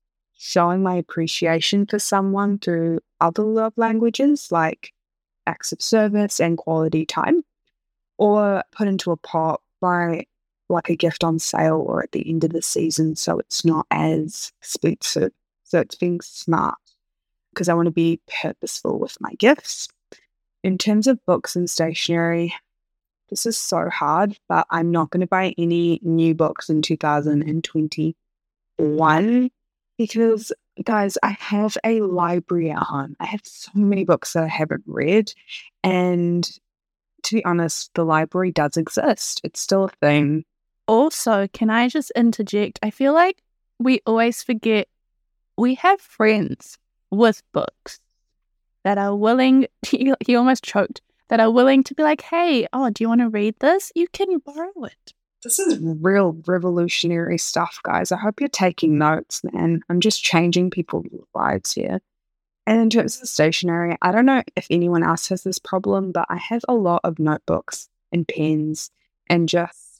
showing 0.43 0.81
my 0.81 0.95
appreciation 0.95 1.85
for 1.85 1.99
someone 1.99 2.57
through 2.57 2.99
other 3.19 3.43
love 3.43 3.73
languages 3.77 4.51
like 4.51 4.91
acts 5.45 5.71
of 5.71 5.79
service 5.79 6.39
and 6.39 6.57
quality 6.57 7.05
time, 7.05 7.43
or 8.17 8.63
put 8.71 8.87
into 8.87 9.11
a 9.11 9.17
pot 9.17 9.61
by 9.79 10.25
like 10.67 10.89
a 10.89 10.95
gift 10.95 11.23
on 11.23 11.37
sale 11.37 11.85
or 11.87 12.01
at 12.01 12.11
the 12.11 12.27
end 12.27 12.43
of 12.43 12.53
the 12.53 12.61
season 12.63 13.15
so 13.15 13.37
it's 13.37 13.63
not 13.63 13.85
as 13.91 14.51
expensive. 14.61 15.31
So 15.63 15.79
it's 15.79 15.93
being 15.93 16.19
smart 16.21 16.79
because 17.53 17.69
I 17.69 17.75
want 17.75 17.85
to 17.85 17.91
be 17.91 18.19
purposeful 18.41 18.97
with 18.97 19.21
my 19.21 19.35
gifts. 19.37 19.89
In 20.63 20.79
terms 20.79 21.05
of 21.05 21.23
books 21.27 21.55
and 21.55 21.69
stationery, 21.69 22.55
this 23.29 23.45
is 23.45 23.59
so 23.59 23.89
hard, 23.89 24.39
but 24.49 24.65
I'm 24.71 24.89
not 24.89 25.11
going 25.11 25.21
to 25.21 25.27
buy 25.27 25.53
any 25.55 25.99
new 26.01 26.33
books 26.33 26.67
in 26.67 26.81
2021 26.81 29.51
because 30.01 30.51
guys, 30.83 31.15
I 31.21 31.37
have 31.39 31.77
a 31.83 32.01
library 32.01 32.71
at 32.71 32.81
home. 32.81 33.15
I 33.19 33.25
have 33.25 33.41
so 33.43 33.69
many 33.75 34.03
books 34.03 34.33
that 34.33 34.43
I 34.43 34.47
haven't 34.47 34.81
read. 34.87 35.31
And 35.83 36.43
to 37.21 37.35
be 37.35 37.45
honest, 37.45 37.93
the 37.93 38.03
library 38.03 38.51
does 38.51 38.77
exist. 38.77 39.41
It's 39.43 39.59
still 39.59 39.83
a 39.83 39.89
thing. 39.89 40.43
Also, 40.87 41.47
can 41.53 41.69
I 41.69 41.87
just 41.87 42.09
interject? 42.15 42.79
I 42.81 42.89
feel 42.89 43.13
like 43.13 43.43
we 43.77 44.01
always 44.07 44.41
forget 44.41 44.87
we 45.55 45.75
have 45.75 46.01
friends 46.01 46.79
with 47.11 47.43
books 47.51 47.99
that 48.83 48.97
are 48.97 49.15
willing, 49.15 49.67
he, 49.85 50.35
almost 50.35 50.63
choked, 50.63 51.01
that 51.27 51.39
are 51.39 51.51
willing 51.51 51.83
to 51.83 51.93
be 51.93 52.01
like, 52.01 52.21
hey, 52.23 52.67
oh, 52.73 52.89
do 52.89 53.03
you 53.03 53.07
want 53.07 53.21
to 53.21 53.29
read 53.29 53.53
this? 53.59 53.91
You 53.93 54.07
can 54.11 54.39
borrow 54.39 54.85
it. 54.85 55.13
This 55.43 55.57
is 55.57 55.79
real 55.81 56.37
revolutionary 56.45 57.37
stuff, 57.37 57.79
guys. 57.83 58.11
I 58.11 58.17
hope 58.17 58.39
you're 58.39 58.49
taking 58.49 58.97
notes, 58.97 59.43
man. 59.43 59.81
I'm 59.89 59.99
just 59.99 60.23
changing 60.23 60.69
people's 60.69 61.07
lives 61.33 61.73
here. 61.73 61.99
And 62.67 62.79
in 62.79 62.89
terms 62.91 63.19
of 63.19 63.27
stationery, 63.27 63.97
I 64.01 64.11
don't 64.11 64.27
know 64.27 64.43
if 64.55 64.67
anyone 64.69 65.03
else 65.03 65.29
has 65.29 65.43
this 65.43 65.57
problem, 65.57 66.11
but 66.11 66.27
I 66.29 66.37
have 66.37 66.63
a 66.67 66.75
lot 66.75 67.01
of 67.03 67.17
notebooks 67.17 67.89
and 68.11 68.27
pens 68.27 68.91
and 69.27 69.49
just 69.49 69.91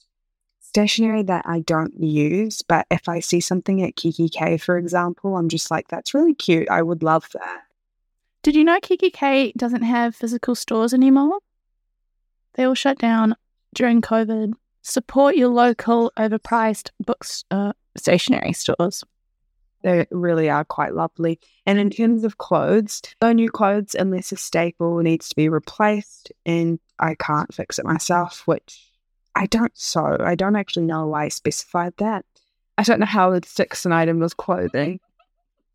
stationery 0.59 1.23
that 1.23 1.43
I 1.45 1.59
don't 1.59 2.01
use, 2.01 2.61
but 2.61 2.85
if 2.89 3.09
I 3.09 3.19
see 3.19 3.41
something 3.41 3.83
at 3.83 3.97
kikki.K, 3.97 4.57
for 4.57 4.77
example, 4.77 5.35
I'm 5.35 5.49
just 5.49 5.69
like, 5.69 5.89
that's 5.89 6.13
really 6.13 6.33
cute. 6.33 6.69
I 6.69 6.81
would 6.81 7.03
love 7.03 7.29
that. 7.33 7.63
Did 8.41 8.55
you 8.55 8.63
know 8.63 8.79
kikki.K 8.79 9.53
doesn't 9.57 9.81
have 9.81 10.15
physical 10.15 10.55
stores 10.55 10.93
anymore? 10.93 11.39
They 12.53 12.63
all 12.63 12.73
shut 12.73 12.97
down 12.99 13.35
during 13.73 14.01
COVID. 14.01 14.53
Support 14.81 15.35
your 15.35 15.49
local 15.49 16.11
overpriced 16.17 16.89
books, 16.99 17.43
uh, 17.51 17.73
stationery 17.95 18.53
stores. 18.53 19.03
They 19.83 20.05
really 20.11 20.49
are 20.49 20.65
quite 20.65 20.93
lovely. 20.93 21.39
And 21.65 21.79
in 21.79 21.89
terms 21.89 22.23
of 22.23 22.37
clothes, 22.37 23.01
no 23.21 23.31
new 23.31 23.49
clothes 23.49 23.95
unless 23.95 24.31
a 24.31 24.37
staple 24.37 24.97
needs 24.99 25.29
to 25.29 25.35
be 25.35 25.49
replaced 25.49 26.31
and 26.45 26.79
I 26.99 27.15
can't 27.15 27.53
fix 27.53 27.79
it 27.79 27.85
myself, 27.85 28.43
which 28.45 28.91
I 29.35 29.47
don't 29.47 29.75
sew. 29.77 30.17
I 30.19 30.35
don't 30.35 30.55
actually 30.55 30.85
know 30.85 31.07
why 31.07 31.25
I 31.25 31.29
specified 31.29 31.93
that. 31.97 32.25
I 32.77 32.83
don't 32.83 32.99
know 32.99 33.05
how 33.05 33.31
it 33.33 33.45
sticks 33.45 33.85
an 33.85 33.91
item 33.91 34.21
of 34.21 34.37
clothing. 34.37 34.99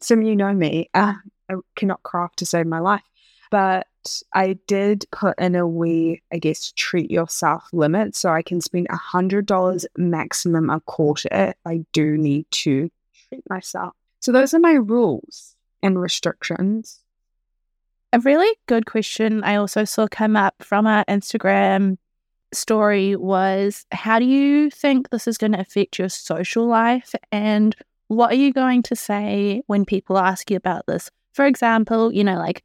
Some 0.01 0.21
of 0.21 0.27
you 0.27 0.37
know 0.37 0.53
me. 0.53 0.89
Uh, 0.95 1.15
I 1.51 1.55
cannot 1.75 2.03
craft 2.03 2.39
to 2.39 2.47
save 2.47 2.67
my 2.67 2.81
life. 2.81 3.03
But 3.51 3.87
I 4.33 4.59
did 4.67 5.07
put 5.11 5.39
in 5.39 5.55
a 5.55 5.67
way, 5.67 6.23
I 6.33 6.39
guess, 6.39 6.73
treat 6.77 7.11
yourself 7.11 7.69
limit. 7.73 8.15
So 8.17 8.31
I 8.31 8.43
can 8.43 8.61
spend 8.61 8.87
a 8.91 8.97
$100 8.97 9.87
maximum 9.97 10.71
a 10.71 10.81
quarter 10.81 11.29
if 11.31 11.55
I 11.65 11.85
do 11.93 12.17
need 12.17 12.47
to 12.51 12.91
treat 13.29 13.49
myself. 13.49 13.95
So 14.21 14.33
those 14.33 14.55
are 14.55 14.61
my 14.61 14.75
rules 14.75 15.57
and 15.83 16.01
restrictions. 16.01 17.01
A 18.13 18.21
really 18.21 18.53
good 18.67 18.87
question 18.87 19.45
I 19.45 19.57
also 19.57 19.85
saw 19.85 20.07
come 20.09 20.37
up 20.37 20.55
from 20.63 20.87
our 20.87 21.05
Instagram 21.05 21.99
story 22.53 23.17
was 23.17 23.85
how 23.93 24.19
do 24.19 24.25
you 24.25 24.71
think 24.71 25.11
this 25.11 25.27
is 25.27 25.39
going 25.39 25.53
to 25.53 25.61
affect 25.61 25.99
your 25.99 26.09
social 26.09 26.67
life? 26.67 27.15
And 27.31 27.77
what 28.09 28.31
are 28.33 28.37
you 28.37 28.53
going 28.53 28.83
to 28.85 28.97
say 28.97 29.63
when 29.67 29.85
people 29.85 30.19
ask 30.19 30.51
you 30.51 30.57
about 30.57 30.87
this? 30.87 31.11
For 31.33 31.45
example, 31.45 32.13
you 32.13 32.25
know, 32.25 32.39
like 32.39 32.63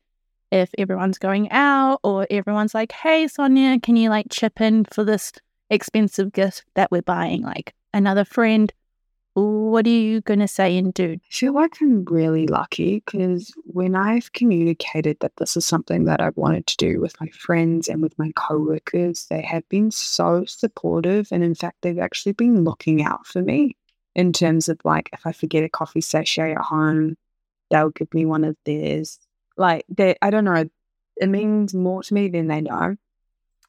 if 0.51 0.69
everyone's 0.77 1.17
going 1.17 1.49
out 1.51 1.99
or 2.03 2.27
everyone's 2.29 2.73
like, 2.73 2.91
hey, 2.91 3.27
Sonya, 3.27 3.79
can 3.79 3.95
you 3.95 4.09
like 4.09 4.27
chip 4.29 4.61
in 4.61 4.85
for 4.85 5.03
this 5.03 5.31
expensive 5.69 6.33
gift 6.33 6.63
that 6.75 6.91
we're 6.91 7.01
buying? 7.01 7.41
Like 7.41 7.73
another 7.93 8.25
friend 8.25 8.71
what 9.33 9.85
are 9.85 9.89
you 9.89 10.21
going 10.21 10.39
to 10.39 10.47
say 10.47 10.77
and 10.77 10.93
do? 10.93 11.13
I 11.13 11.33
feel 11.33 11.53
like 11.53 11.77
I'm 11.81 12.03
really 12.05 12.47
lucky 12.47 13.01
because 13.05 13.53
when 13.63 13.95
I've 13.95 14.33
communicated 14.33 15.17
that 15.21 15.35
this 15.37 15.55
is 15.55 15.65
something 15.65 16.03
that 16.05 16.19
I've 16.19 16.35
wanted 16.35 16.67
to 16.67 16.77
do 16.77 16.99
with 16.99 17.19
my 17.21 17.27
friends 17.27 17.87
and 17.87 18.01
with 18.01 18.17
my 18.19 18.31
coworkers, 18.35 19.27
they 19.29 19.41
have 19.41 19.67
been 19.69 19.89
so 19.91 20.43
supportive. 20.45 21.29
And 21.31 21.43
in 21.43 21.55
fact, 21.55 21.77
they've 21.81 21.97
actually 21.97 22.33
been 22.33 22.63
looking 22.63 23.03
out 23.03 23.25
for 23.25 23.41
me 23.41 23.77
in 24.15 24.33
terms 24.33 24.67
of 24.67 24.79
like, 24.83 25.09
if 25.13 25.25
I 25.25 25.31
forget 25.31 25.63
a 25.63 25.69
coffee 25.69 26.01
sachet 26.01 26.51
at 26.51 26.57
home, 26.57 27.15
they'll 27.69 27.91
give 27.91 28.13
me 28.13 28.25
one 28.25 28.43
of 28.43 28.57
theirs. 28.65 29.17
Like, 29.57 29.85
they, 29.89 30.15
I 30.21 30.29
don't 30.29 30.45
know, 30.45 30.69
it 31.17 31.29
means 31.29 31.73
more 31.73 32.03
to 32.03 32.13
me 32.13 32.29
than 32.29 32.47
they 32.47 32.61
know. 32.61 32.95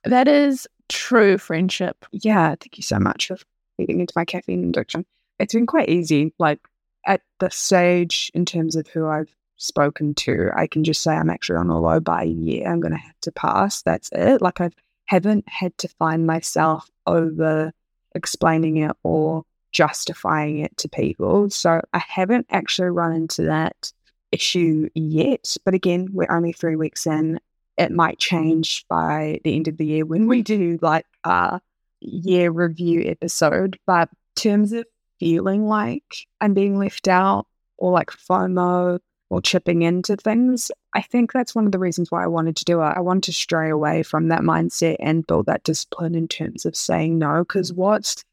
That 0.04 0.28
is 0.28 0.66
true 0.88 1.38
friendship. 1.38 2.04
Yeah. 2.12 2.54
Thank 2.60 2.76
you 2.76 2.82
so 2.82 2.98
much 2.98 3.28
for 3.28 3.36
feeding 3.76 4.00
into 4.00 4.12
my 4.16 4.24
caffeine 4.24 4.68
addiction 4.68 5.04
it's 5.42 5.54
been 5.54 5.66
quite 5.66 5.88
easy. 5.88 6.32
Like 6.38 6.60
at 7.04 7.20
the 7.40 7.50
stage 7.50 8.30
in 8.32 8.46
terms 8.46 8.76
of 8.76 8.86
who 8.86 9.08
I've 9.08 9.34
spoken 9.56 10.14
to, 10.14 10.50
I 10.54 10.66
can 10.68 10.84
just 10.84 11.02
say 11.02 11.12
I'm 11.12 11.30
actually 11.30 11.56
on 11.56 11.68
a 11.68 11.80
low 11.80 12.00
buy 12.00 12.22
year. 12.22 12.68
I'm 12.70 12.80
going 12.80 12.92
to 12.92 12.98
have 12.98 13.20
to 13.22 13.32
pass. 13.32 13.82
That's 13.82 14.08
it. 14.12 14.40
Like 14.40 14.60
I 14.60 14.70
haven't 15.06 15.48
had 15.48 15.76
to 15.78 15.88
find 15.88 16.26
myself 16.26 16.88
over 17.06 17.72
explaining 18.14 18.78
it 18.78 18.92
or 19.02 19.44
justifying 19.72 20.58
it 20.58 20.76
to 20.76 20.88
people. 20.88 21.50
So 21.50 21.80
I 21.92 21.98
haven't 21.98 22.46
actually 22.50 22.90
run 22.90 23.12
into 23.12 23.42
that 23.42 23.92
issue 24.32 24.88
yet. 24.94 25.56
But 25.64 25.74
again, 25.74 26.08
we're 26.12 26.30
only 26.30 26.52
three 26.52 26.76
weeks 26.76 27.06
in. 27.06 27.38
It 27.78 27.92
might 27.92 28.18
change 28.18 28.84
by 28.88 29.40
the 29.44 29.54
end 29.54 29.68
of 29.68 29.76
the 29.76 29.86
year 29.86 30.04
when 30.04 30.26
we 30.26 30.42
do 30.42 30.78
like 30.82 31.06
a 31.24 31.60
year 32.00 32.50
review 32.50 33.04
episode. 33.06 33.78
But 33.86 34.08
terms 34.34 34.72
of 34.72 34.86
feeling 35.20 35.66
like 35.66 36.26
I'm 36.40 36.54
being 36.54 36.78
left 36.78 37.08
out 37.08 37.46
or 37.78 37.92
like 37.92 38.10
FOMO 38.10 38.98
or 39.30 39.40
chipping 39.40 39.82
into 39.82 40.16
things. 40.16 40.70
I 40.92 41.00
think 41.00 41.32
that's 41.32 41.54
one 41.54 41.64
of 41.64 41.72
the 41.72 41.78
reasons 41.78 42.10
why 42.10 42.22
I 42.22 42.26
wanted 42.26 42.56
to 42.56 42.64
do 42.64 42.82
it. 42.82 42.92
I 42.96 43.00
wanted 43.00 43.22
to 43.24 43.32
stray 43.32 43.70
away 43.70 44.02
from 44.02 44.28
that 44.28 44.42
mindset 44.42 44.96
and 45.00 45.26
build 45.26 45.46
that 45.46 45.64
discipline 45.64 46.14
in 46.14 46.28
terms 46.28 46.66
of 46.66 46.76
saying 46.76 47.18
no. 47.18 47.44
Because 47.44 47.72
what's 47.72 48.24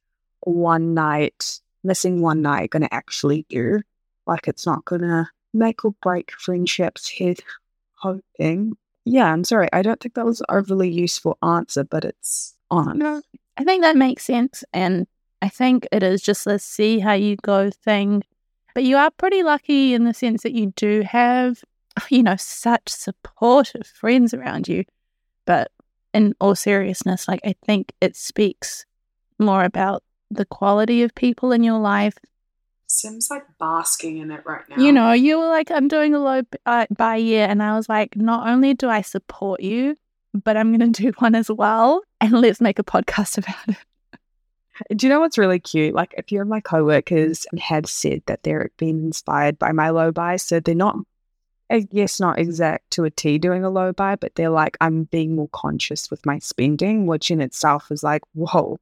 one 0.42 0.94
night, 0.94 1.62
missing 1.84 2.22
one 2.22 2.42
night, 2.42 2.72
going 2.72 2.82
to 2.82 2.94
actually 2.94 3.46
do? 3.50 3.82
Like, 4.28 4.48
it's 4.48 4.66
not 4.66 4.84
going 4.84 5.02
to 5.02 5.30
make 5.54 5.86
or 5.86 5.94
break 6.02 6.32
friendships 6.32 7.08
here, 7.08 7.36
hoping. 7.96 8.74
Yeah, 9.06 9.32
I'm 9.32 9.44
sorry. 9.44 9.70
I 9.74 9.82
don't 9.82 10.00
think 10.00 10.16
that 10.16 10.26
was 10.26 10.42
overly 10.50 10.90
useful 10.90 11.38
answer, 11.42 11.84
but 11.84 12.06
it's 12.06 12.56
on. 12.70 13.00
No, 13.00 13.22
I 13.58 13.64
think 13.64 13.84
that 13.84 13.96
makes 13.96 14.24
sense. 14.24 14.64
And 14.74 15.08
I 15.42 15.50
think 15.50 15.88
it 15.92 16.04
is 16.04 16.22
just 16.22 16.46
a 16.48 16.60
see 16.60 17.00
how 17.00 17.14
you 17.14 17.36
go 17.38 17.70
thing. 17.70 18.24
But 18.76 18.84
you 18.84 18.98
are 18.98 19.12
pretty 19.12 19.44
lucky 19.44 19.94
in 19.94 20.04
the 20.04 20.14
sense 20.14 20.44
that 20.44 20.54
you 20.54 20.74
do 20.76 21.02
have, 21.02 21.64
you 22.10 22.24
know, 22.24 22.36
such 22.38 22.90
supportive 22.90 23.88
friends 23.88 24.34
around 24.34 24.68
you. 24.68 24.86
But 25.46 25.72
in 26.14 26.36
all 26.40 26.56
seriousness, 26.56 27.28
like 27.28 27.42
I 27.44 27.56
think 27.66 27.94
it 28.02 28.16
speaks 28.16 28.86
more 29.40 29.64
about 29.64 30.04
the 30.30 30.46
quality 30.46 31.04
of 31.04 31.16
people 31.16 31.52
in 31.52 31.64
your 31.64 31.80
life. 31.80 32.14
Sim's 32.92 33.30
like 33.30 33.46
basking 33.60 34.18
in 34.18 34.32
it 34.32 34.42
right 34.46 34.64
now. 34.68 34.78
You 34.84 34.92
know, 34.92 35.12
you 35.12 35.38
were 35.38 35.48
like, 35.48 35.70
I'm 35.70 35.88
doing 35.88 36.16
a 36.16 36.20
low 36.20 36.42
uh, 36.66 36.88
buy 36.90 37.18
year. 37.18 37.46
And 37.48 37.62
I 37.62 37.76
was 37.76 37.88
like, 37.88 38.16
not 38.16 38.48
only 38.48 38.74
do 38.74 38.90
I 38.90 39.02
support 39.02 39.62
you, 39.62 39.96
but 40.34 40.58
I'm 40.58 40.76
going 40.76 40.92
to 40.94 41.04
do 41.04 41.14
one 41.20 41.36
as 41.36 41.52
well. 41.52 42.02
And 42.20 42.32
let's 42.34 42.60
make 42.60 42.80
a 42.80 42.84
podcast 42.84 43.38
about 43.38 43.70
it. 43.70 44.98
Do 44.98 45.06
you 45.06 45.14
know 45.14 45.20
what's 45.20 45.38
really 45.38 45.60
cute? 45.60 45.94
Like 45.94 46.16
a 46.18 46.24
few 46.24 46.42
of 46.42 46.48
my 46.48 46.62
coworkers 46.62 47.46
have 47.60 47.86
said 47.86 48.24
that 48.26 48.42
they're 48.42 48.72
being 48.78 49.04
inspired 49.04 49.60
by 49.60 49.72
my 49.72 49.92
low 49.92 50.12
buy. 50.12 50.38
So 50.38 50.60
they're 50.60 50.74
not, 50.74 50.96
I 51.70 51.82
guess, 51.82 52.20
not 52.20 52.40
exact 52.40 52.90
to 52.92 53.04
a 53.04 53.12
T 53.12 53.38
doing 53.38 53.64
a 53.64 53.70
low 53.70 53.94
buy, 53.94 54.16
but 54.16 54.34
they're 54.34 54.50
like, 54.50 54.78
I'm 54.82 55.04
being 55.04 55.36
more 55.36 55.50
conscious 55.50 56.10
with 56.10 56.26
my 56.26 56.40
spending, 56.40 57.06
which 57.06 57.30
in 57.30 57.40
itself 57.40 57.92
is 57.92 58.02
like, 58.02 58.24
whoa, 58.34 58.80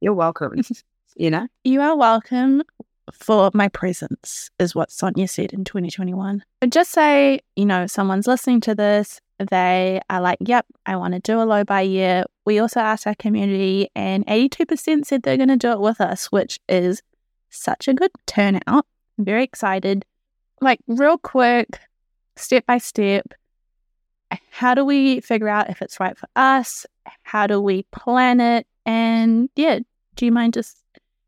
you're 0.00 0.14
welcome. 0.14 0.62
you 1.16 1.30
know? 1.30 1.48
You 1.64 1.80
are 1.80 1.96
welcome 1.96 2.62
for 3.12 3.50
my 3.54 3.68
presence, 3.68 4.50
is 4.58 4.74
what 4.74 4.90
Sonya 4.90 5.28
said 5.28 5.52
in 5.52 5.64
2021. 5.64 6.44
But 6.60 6.70
just 6.70 6.90
say, 6.90 7.40
you 7.56 7.66
know, 7.66 7.86
someone's 7.86 8.26
listening 8.26 8.60
to 8.62 8.74
this 8.74 9.20
they 9.50 10.00
are 10.10 10.20
like, 10.20 10.38
yep, 10.40 10.66
I 10.86 10.96
want 10.96 11.14
to 11.14 11.20
do 11.20 11.40
a 11.40 11.44
low 11.44 11.64
buy 11.64 11.82
year. 11.82 12.24
We 12.44 12.58
also 12.58 12.80
asked 12.80 13.06
our 13.06 13.14
community, 13.14 13.88
and 13.94 14.26
82% 14.26 15.04
said 15.04 15.22
they're 15.22 15.36
going 15.36 15.48
to 15.48 15.56
do 15.56 15.72
it 15.72 15.80
with 15.80 16.00
us, 16.00 16.26
which 16.26 16.60
is 16.68 17.02
such 17.50 17.88
a 17.88 17.94
good 17.94 18.10
turnout. 18.26 18.86
I'm 19.18 19.24
very 19.24 19.44
excited. 19.44 20.04
Like, 20.60 20.80
real 20.86 21.18
quick, 21.18 21.80
step 22.36 22.66
by 22.66 22.78
step, 22.78 23.32
how 24.50 24.74
do 24.74 24.84
we 24.84 25.20
figure 25.20 25.48
out 25.48 25.70
if 25.70 25.82
it's 25.82 26.00
right 26.00 26.16
for 26.16 26.28
us? 26.36 26.86
How 27.22 27.46
do 27.46 27.60
we 27.60 27.84
plan 27.92 28.40
it? 28.40 28.66
And 28.86 29.50
yeah, 29.56 29.80
do 30.16 30.24
you 30.24 30.32
mind 30.32 30.54
just 30.54 30.81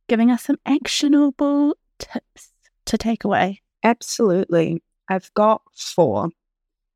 giving 0.08 0.30
us 0.30 0.44
some 0.44 0.58
actionable 0.66 1.76
tips 1.98 2.52
to 2.86 2.98
take 2.98 3.24
away? 3.24 3.62
Absolutely. 3.82 4.82
I've 5.08 5.32
got 5.34 5.62
four. 5.74 6.30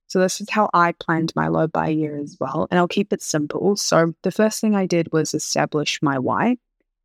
So 0.06 0.20
this 0.20 0.40
is 0.40 0.48
how 0.48 0.70
I 0.72 0.92
planned 0.92 1.34
my 1.36 1.48
low 1.48 1.66
buy 1.66 1.88
year 1.88 2.18
as 2.18 2.36
well. 2.40 2.66
And 2.70 2.78
I'll 2.78 2.88
keep 2.88 3.12
it 3.12 3.22
simple. 3.22 3.76
So 3.76 4.14
the 4.22 4.32
first 4.32 4.60
thing 4.60 4.74
I 4.74 4.86
did 4.86 5.12
was 5.12 5.34
establish 5.34 6.00
my 6.02 6.18
why. 6.18 6.56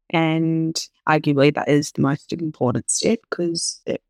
And 0.09 0.75
arguably 1.07 1.53
that 1.53 1.67
is 1.67 1.91
the 1.91 2.01
most 2.01 2.31
important 2.31 2.89
step 2.89 3.19
because 3.29 3.81
it 3.85 4.01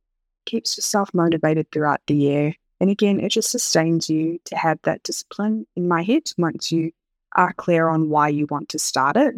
keeps 0.45 0.77
yourself 0.77 1.13
motivated 1.13 1.71
throughout 1.71 2.01
the 2.05 2.15
year. 2.15 2.53
And 2.79 2.89
again, 2.89 3.19
it 3.19 3.29
just 3.29 3.49
sustains 3.49 4.09
you 4.09 4.39
to 4.45 4.57
have 4.57 4.77
that 4.83 5.03
discipline 5.03 5.65
in 5.75 5.87
my 5.87 6.03
head 6.03 6.23
once 6.37 6.71
you 6.71 6.91
are 7.35 7.53
clear 7.53 7.87
on 7.87 8.09
why 8.09 8.27
you 8.27 8.45
want 8.49 8.69
to 8.69 8.79
start 8.79 9.15
it. 9.15 9.35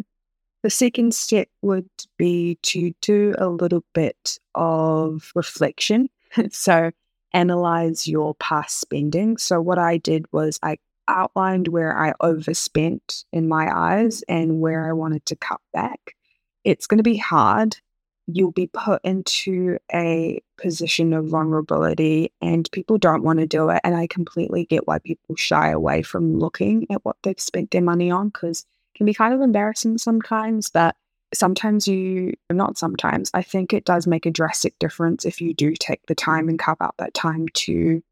The 0.62 0.70
second 0.70 1.14
step 1.14 1.48
would 1.62 1.88
be 2.16 2.58
to 2.62 2.92
do 3.00 3.34
a 3.38 3.48
little 3.48 3.84
bit 3.94 4.38
of 4.54 5.30
reflection. 5.34 6.08
so 6.50 6.90
analyze 7.32 8.08
your 8.08 8.34
past 8.36 8.80
spending. 8.80 9.36
So, 9.36 9.60
what 9.60 9.78
I 9.78 9.98
did 9.98 10.26
was 10.32 10.58
I 10.62 10.78
outlined 11.08 11.68
where 11.68 11.96
I 11.96 12.14
overspent 12.20 13.24
in 13.32 13.46
my 13.48 13.70
eyes 13.72 14.22
and 14.28 14.60
where 14.60 14.88
I 14.88 14.92
wanted 14.92 15.24
to 15.26 15.36
cut 15.36 15.60
back. 15.72 16.16
It's 16.64 16.86
going 16.86 16.98
to 16.98 17.04
be 17.04 17.16
hard. 17.16 17.76
You'll 18.26 18.50
be 18.50 18.66
put 18.66 19.04
into 19.04 19.78
a 19.94 20.42
position 20.58 21.12
of 21.12 21.28
vulnerability, 21.28 22.32
and 22.40 22.68
people 22.72 22.98
don't 22.98 23.22
want 23.22 23.38
to 23.38 23.46
do 23.46 23.68
it. 23.70 23.80
And 23.84 23.94
I 23.94 24.08
completely 24.08 24.64
get 24.64 24.88
why 24.88 24.98
people 24.98 25.36
shy 25.36 25.70
away 25.70 26.02
from 26.02 26.38
looking 26.38 26.86
at 26.90 27.04
what 27.04 27.16
they've 27.22 27.40
spent 27.40 27.70
their 27.70 27.82
money 27.82 28.10
on 28.10 28.30
because 28.30 28.66
can 28.96 29.06
be 29.06 29.14
kind 29.14 29.32
of 29.34 29.40
embarrassing 29.40 29.98
sometimes. 29.98 30.70
But 30.70 30.96
sometimes 31.34 31.86
you, 31.86 32.34
not 32.50 32.78
sometimes, 32.78 33.30
I 33.34 33.42
think 33.42 33.72
it 33.72 33.84
does 33.84 34.06
make 34.06 34.26
a 34.26 34.30
drastic 34.30 34.78
difference 34.78 35.24
if 35.24 35.40
you 35.40 35.54
do 35.54 35.74
take 35.74 36.06
the 36.06 36.14
time 36.14 36.48
and 36.48 36.58
carve 36.58 36.80
out 36.80 36.94
that 36.98 37.14
time 37.14 37.48
to 37.54 38.02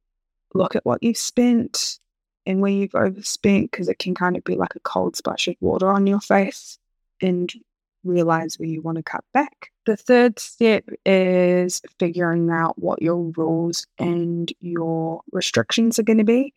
look 0.54 0.76
at 0.76 0.84
what 0.84 1.02
you've 1.02 1.16
spent 1.16 1.98
and 2.46 2.60
where 2.60 2.72
you've 2.72 2.94
overspent, 2.94 3.70
because 3.70 3.88
it 3.88 3.98
can 3.98 4.14
kind 4.14 4.36
of 4.36 4.44
be 4.44 4.56
like 4.56 4.74
a 4.76 4.80
cold 4.80 5.16
splash 5.16 5.48
of 5.48 5.56
water 5.60 5.90
on 5.90 6.06
your 6.06 6.20
face 6.20 6.78
and 7.22 7.52
realize 8.04 8.58
where 8.58 8.68
you 8.68 8.82
want 8.82 8.96
to 8.96 9.02
cut 9.02 9.24
back. 9.32 9.70
The 9.86 9.96
third 9.96 10.38
step 10.38 10.84
is 11.06 11.80
figuring 11.98 12.50
out 12.50 12.78
what 12.78 13.00
your 13.00 13.32
rules 13.36 13.86
and 13.98 14.52
your 14.60 15.22
restrictions 15.32 15.98
are 15.98 16.02
going 16.02 16.18
to 16.18 16.24
be. 16.24 16.52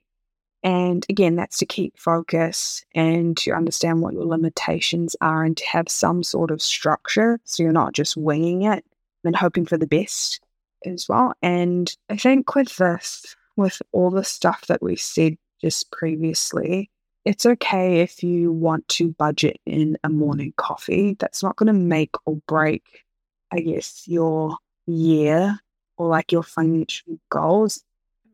And 0.63 1.05
again, 1.09 1.35
that's 1.35 1.59
to 1.59 1.65
keep 1.65 1.97
focus 1.97 2.83
and 2.95 3.37
to 3.37 3.51
understand 3.51 4.01
what 4.01 4.13
your 4.13 4.25
limitations 4.25 5.15
are 5.21 5.43
and 5.43 5.55
to 5.55 5.65
have 5.67 5.89
some 5.89 6.23
sort 6.23 6.51
of 6.51 6.61
structure. 6.61 7.39
So 7.43 7.63
you're 7.63 7.71
not 7.71 7.93
just 7.93 8.17
winging 8.17 8.63
it 8.63 8.83
and 9.23 9.35
hoping 9.35 9.65
for 9.65 9.77
the 9.77 9.87
best 9.87 10.41
as 10.85 11.07
well. 11.07 11.33
And 11.41 11.95
I 12.09 12.17
think 12.17 12.55
with 12.55 12.75
this, 12.77 13.35
with 13.55 13.81
all 13.91 14.09
the 14.09 14.23
stuff 14.23 14.67
that 14.67 14.81
we 14.81 14.95
said 14.95 15.37
just 15.61 15.91
previously, 15.91 16.89
it's 17.25 17.45
okay 17.45 18.01
if 18.01 18.23
you 18.23 18.51
want 18.51 18.87
to 18.87 19.09
budget 19.09 19.59
in 19.65 19.97
a 20.03 20.09
morning 20.09 20.53
coffee. 20.57 21.15
That's 21.19 21.43
not 21.43 21.55
going 21.57 21.67
to 21.67 21.73
make 21.73 22.15
or 22.25 22.37
break, 22.47 23.03
I 23.51 23.59
guess, 23.59 24.03
your 24.07 24.57
year 24.85 25.59
or 25.97 26.07
like 26.07 26.31
your 26.31 26.43
financial 26.43 27.19
goals. 27.29 27.83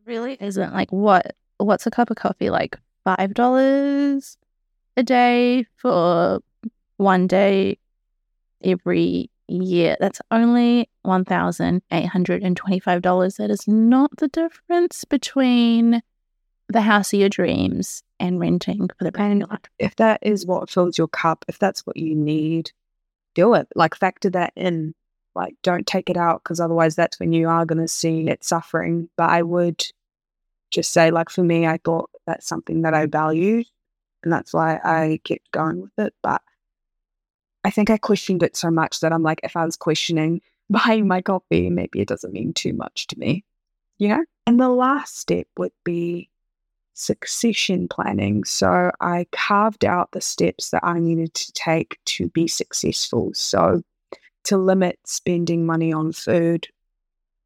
Really 0.05 0.37
isn't 0.39 0.73
like 0.73 0.91
what 0.91 1.35
what's 1.57 1.87
a 1.87 1.91
cup 1.91 2.09
of 2.09 2.17
coffee 2.17 2.49
like 2.49 2.77
five 3.03 3.33
dollars 3.33 4.37
a 4.97 5.03
day 5.03 5.65
for 5.77 6.39
one 6.97 7.27
day 7.27 7.77
every 8.63 9.29
year. 9.47 9.97
That's 9.99 10.21
only 10.31 10.89
one 11.03 11.25
thousand 11.25 11.81
eight 11.91 12.07
hundred 12.07 12.43
and 12.43 12.55
twenty-five 12.55 13.01
dollars. 13.01 13.35
That 13.35 13.49
is 13.49 13.67
not 13.67 14.11
the 14.17 14.27
difference 14.27 15.03
between 15.05 16.01
the 16.69 16.81
house 16.81 17.13
of 17.13 17.19
your 17.19 17.29
dreams 17.29 18.03
and 18.19 18.39
renting 18.39 18.87
for 18.97 19.03
the 19.03 19.11
brand. 19.11 19.45
If 19.79 19.95
that 19.97 20.19
is 20.21 20.45
what 20.45 20.69
fills 20.69 20.97
your 20.97 21.09
cup, 21.09 21.45
if 21.47 21.59
that's 21.59 21.85
what 21.85 21.97
you 21.97 22.15
need, 22.15 22.71
do 23.35 23.53
it. 23.53 23.67
Like 23.75 23.95
factor 23.95 24.29
that 24.31 24.53
in. 24.55 24.95
Like 25.35 25.55
don't 25.63 25.87
take 25.87 26.11
it 26.11 26.17
out 26.17 26.43
because 26.43 26.59
otherwise 26.59 26.95
that's 26.95 27.19
when 27.19 27.33
you 27.33 27.49
are 27.49 27.65
going 27.65 27.81
to 27.81 27.87
see 27.87 28.29
it 28.29 28.43
suffering. 28.43 29.09
But 29.17 29.31
I 29.31 29.41
would 29.41 29.83
just 30.73 30.91
say, 30.91 31.11
like, 31.11 31.29
for 31.29 31.43
me, 31.43 31.65
I 31.65 31.79
thought 31.83 32.09
that's 32.25 32.47
something 32.47 32.81
that 32.81 32.93
I 32.93 33.05
mm. 33.05 33.11
valued. 33.11 33.67
And 34.23 34.31
that's 34.31 34.53
why 34.53 34.79
I 34.83 35.19
kept 35.23 35.51
going 35.51 35.81
with 35.81 35.91
it. 35.97 36.13
But 36.21 36.41
I 37.63 37.69
think 37.69 37.89
I 37.89 37.97
questioned 37.97 38.43
it 38.43 38.55
so 38.55 38.69
much 38.69 38.99
that 38.99 39.13
I'm 39.13 39.23
like, 39.23 39.41
if 39.43 39.55
I 39.55 39.65
was 39.65 39.75
questioning 39.75 40.41
buying 40.69 41.07
my 41.07 41.21
coffee, 41.21 41.69
maybe 41.69 42.01
it 42.01 42.07
doesn't 42.07 42.33
mean 42.33 42.53
too 42.53 42.73
much 42.73 43.07
to 43.07 43.19
me, 43.19 43.43
you 43.97 44.09
know? 44.09 44.25
And 44.45 44.59
the 44.59 44.69
last 44.69 45.19
step 45.19 45.47
would 45.57 45.71
be 45.83 46.29
succession 46.93 47.87
planning. 47.87 48.43
So 48.43 48.91
I 48.99 49.27
carved 49.31 49.85
out 49.85 50.11
the 50.11 50.21
steps 50.21 50.71
that 50.71 50.83
I 50.83 50.99
needed 50.99 51.33
to 51.33 51.51
take 51.53 51.97
to 52.05 52.27
be 52.29 52.47
successful. 52.47 53.31
So 53.33 53.83
to 54.45 54.57
limit 54.57 54.99
spending 55.05 55.65
money 55.65 55.93
on 55.93 56.11
food, 56.11 56.67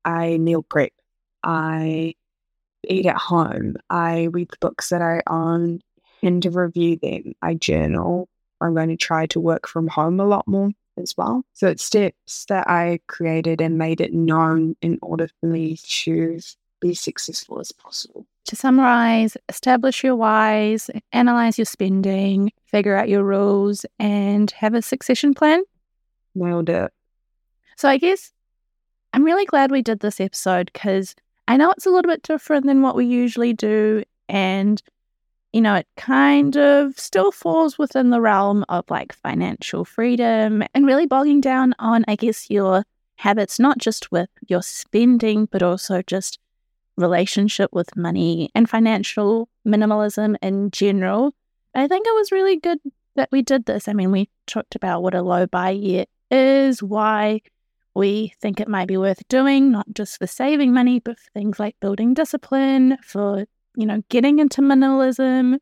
I 0.05 0.37
meal 0.37 0.63
prep. 0.63 0.91
I 1.43 2.15
eat 2.91 3.05
at 3.05 3.17
home. 3.17 3.75
I 3.89 4.23
read 4.25 4.49
the 4.49 4.57
books 4.59 4.89
that 4.89 5.01
I 5.01 5.21
own 5.27 5.81
and 6.23 6.41
to 6.43 6.49
review 6.49 6.97
them. 6.97 7.33
I 7.41 7.53
journal. 7.53 8.29
I'm 8.61 8.73
going 8.73 8.89
to 8.89 8.97
try 8.97 9.27
to 9.27 9.39
work 9.39 9.67
from 9.67 9.87
home 9.87 10.19
a 10.19 10.25
lot 10.25 10.47
more 10.47 10.71
as 10.97 11.15
well. 11.15 11.43
So 11.53 11.67
it's 11.67 11.83
steps 11.83 12.45
that 12.45 12.67
I 12.67 12.99
created 13.07 13.61
and 13.61 13.77
made 13.77 14.01
it 14.01 14.13
known 14.13 14.75
in 14.81 14.97
order 15.01 15.29
for 15.39 15.47
me 15.47 15.77
to 15.77 16.39
be 16.79 16.93
successful 16.93 17.59
as 17.59 17.71
possible. 17.71 18.25
To 18.45 18.55
summarize, 18.55 19.35
establish 19.49 20.03
your 20.03 20.15
whys, 20.15 20.89
analyze 21.11 21.57
your 21.57 21.65
spending, 21.65 22.51
figure 22.65 22.95
out 22.95 23.09
your 23.09 23.23
rules, 23.23 23.85
and 23.99 24.49
have 24.51 24.73
a 24.73 24.81
succession 24.81 25.33
plan. 25.33 25.63
Nailed 26.33 26.69
it. 26.69 26.91
So 27.75 27.89
I 27.89 27.97
guess 27.97 28.31
I'm 29.13 29.23
really 29.23 29.45
glad 29.45 29.69
we 29.69 29.81
did 29.81 29.99
this 29.99 30.19
episode 30.19 30.71
because 30.73 31.15
I 31.47 31.57
know 31.57 31.71
it's 31.71 31.85
a 31.85 31.89
little 31.89 32.11
bit 32.11 32.23
different 32.23 32.65
than 32.65 32.81
what 32.81 32.95
we 32.95 33.05
usually 33.05 33.53
do. 33.53 34.03
And, 34.27 34.81
you 35.53 35.61
know, 35.61 35.75
it 35.75 35.87
kind 35.95 36.57
of 36.57 36.99
still 36.99 37.31
falls 37.31 37.77
within 37.77 38.09
the 38.09 38.21
realm 38.21 38.65
of 38.69 38.89
like 38.89 39.13
financial 39.13 39.85
freedom 39.85 40.63
and 40.73 40.85
really 40.85 41.05
bogging 41.05 41.41
down 41.41 41.73
on, 41.79 42.03
I 42.07 42.15
guess, 42.15 42.49
your 42.49 42.83
habits, 43.15 43.59
not 43.59 43.77
just 43.77 44.11
with 44.11 44.29
your 44.47 44.61
spending, 44.61 45.45
but 45.45 45.63
also 45.63 46.01
just 46.01 46.39
relationship 46.97 47.71
with 47.71 47.95
money 47.95 48.49
and 48.53 48.69
financial 48.69 49.47
minimalism 49.65 50.35
in 50.41 50.71
general. 50.71 51.33
I 51.73 51.87
think 51.87 52.07
it 52.07 52.15
was 52.15 52.31
really 52.31 52.57
good 52.57 52.79
that 53.15 53.29
we 53.31 53.41
did 53.41 53.65
this. 53.65 53.87
I 53.87 53.93
mean, 53.93 54.11
we 54.11 54.29
talked 54.47 54.75
about 54.75 55.03
what 55.03 55.15
a 55.15 55.21
low 55.21 55.45
buy 55.45 55.69
year 55.71 56.05
is, 56.31 56.81
why 56.83 57.41
we 57.97 58.33
think 58.39 58.59
it 58.59 58.67
might 58.67 58.87
be 58.87 58.97
worth 58.97 59.27
doing, 59.27 59.71
not 59.71 59.87
just 59.93 60.19
for 60.19 60.27
saving 60.27 60.73
money, 60.73 60.99
but 60.99 61.19
for 61.19 61.31
things 61.31 61.59
like 61.59 61.75
building 61.79 62.13
discipline, 62.13 62.97
for, 63.03 63.45
you 63.75 63.85
know, 63.85 64.03
getting 64.09 64.39
into 64.39 64.61
minimalism, 64.61 65.57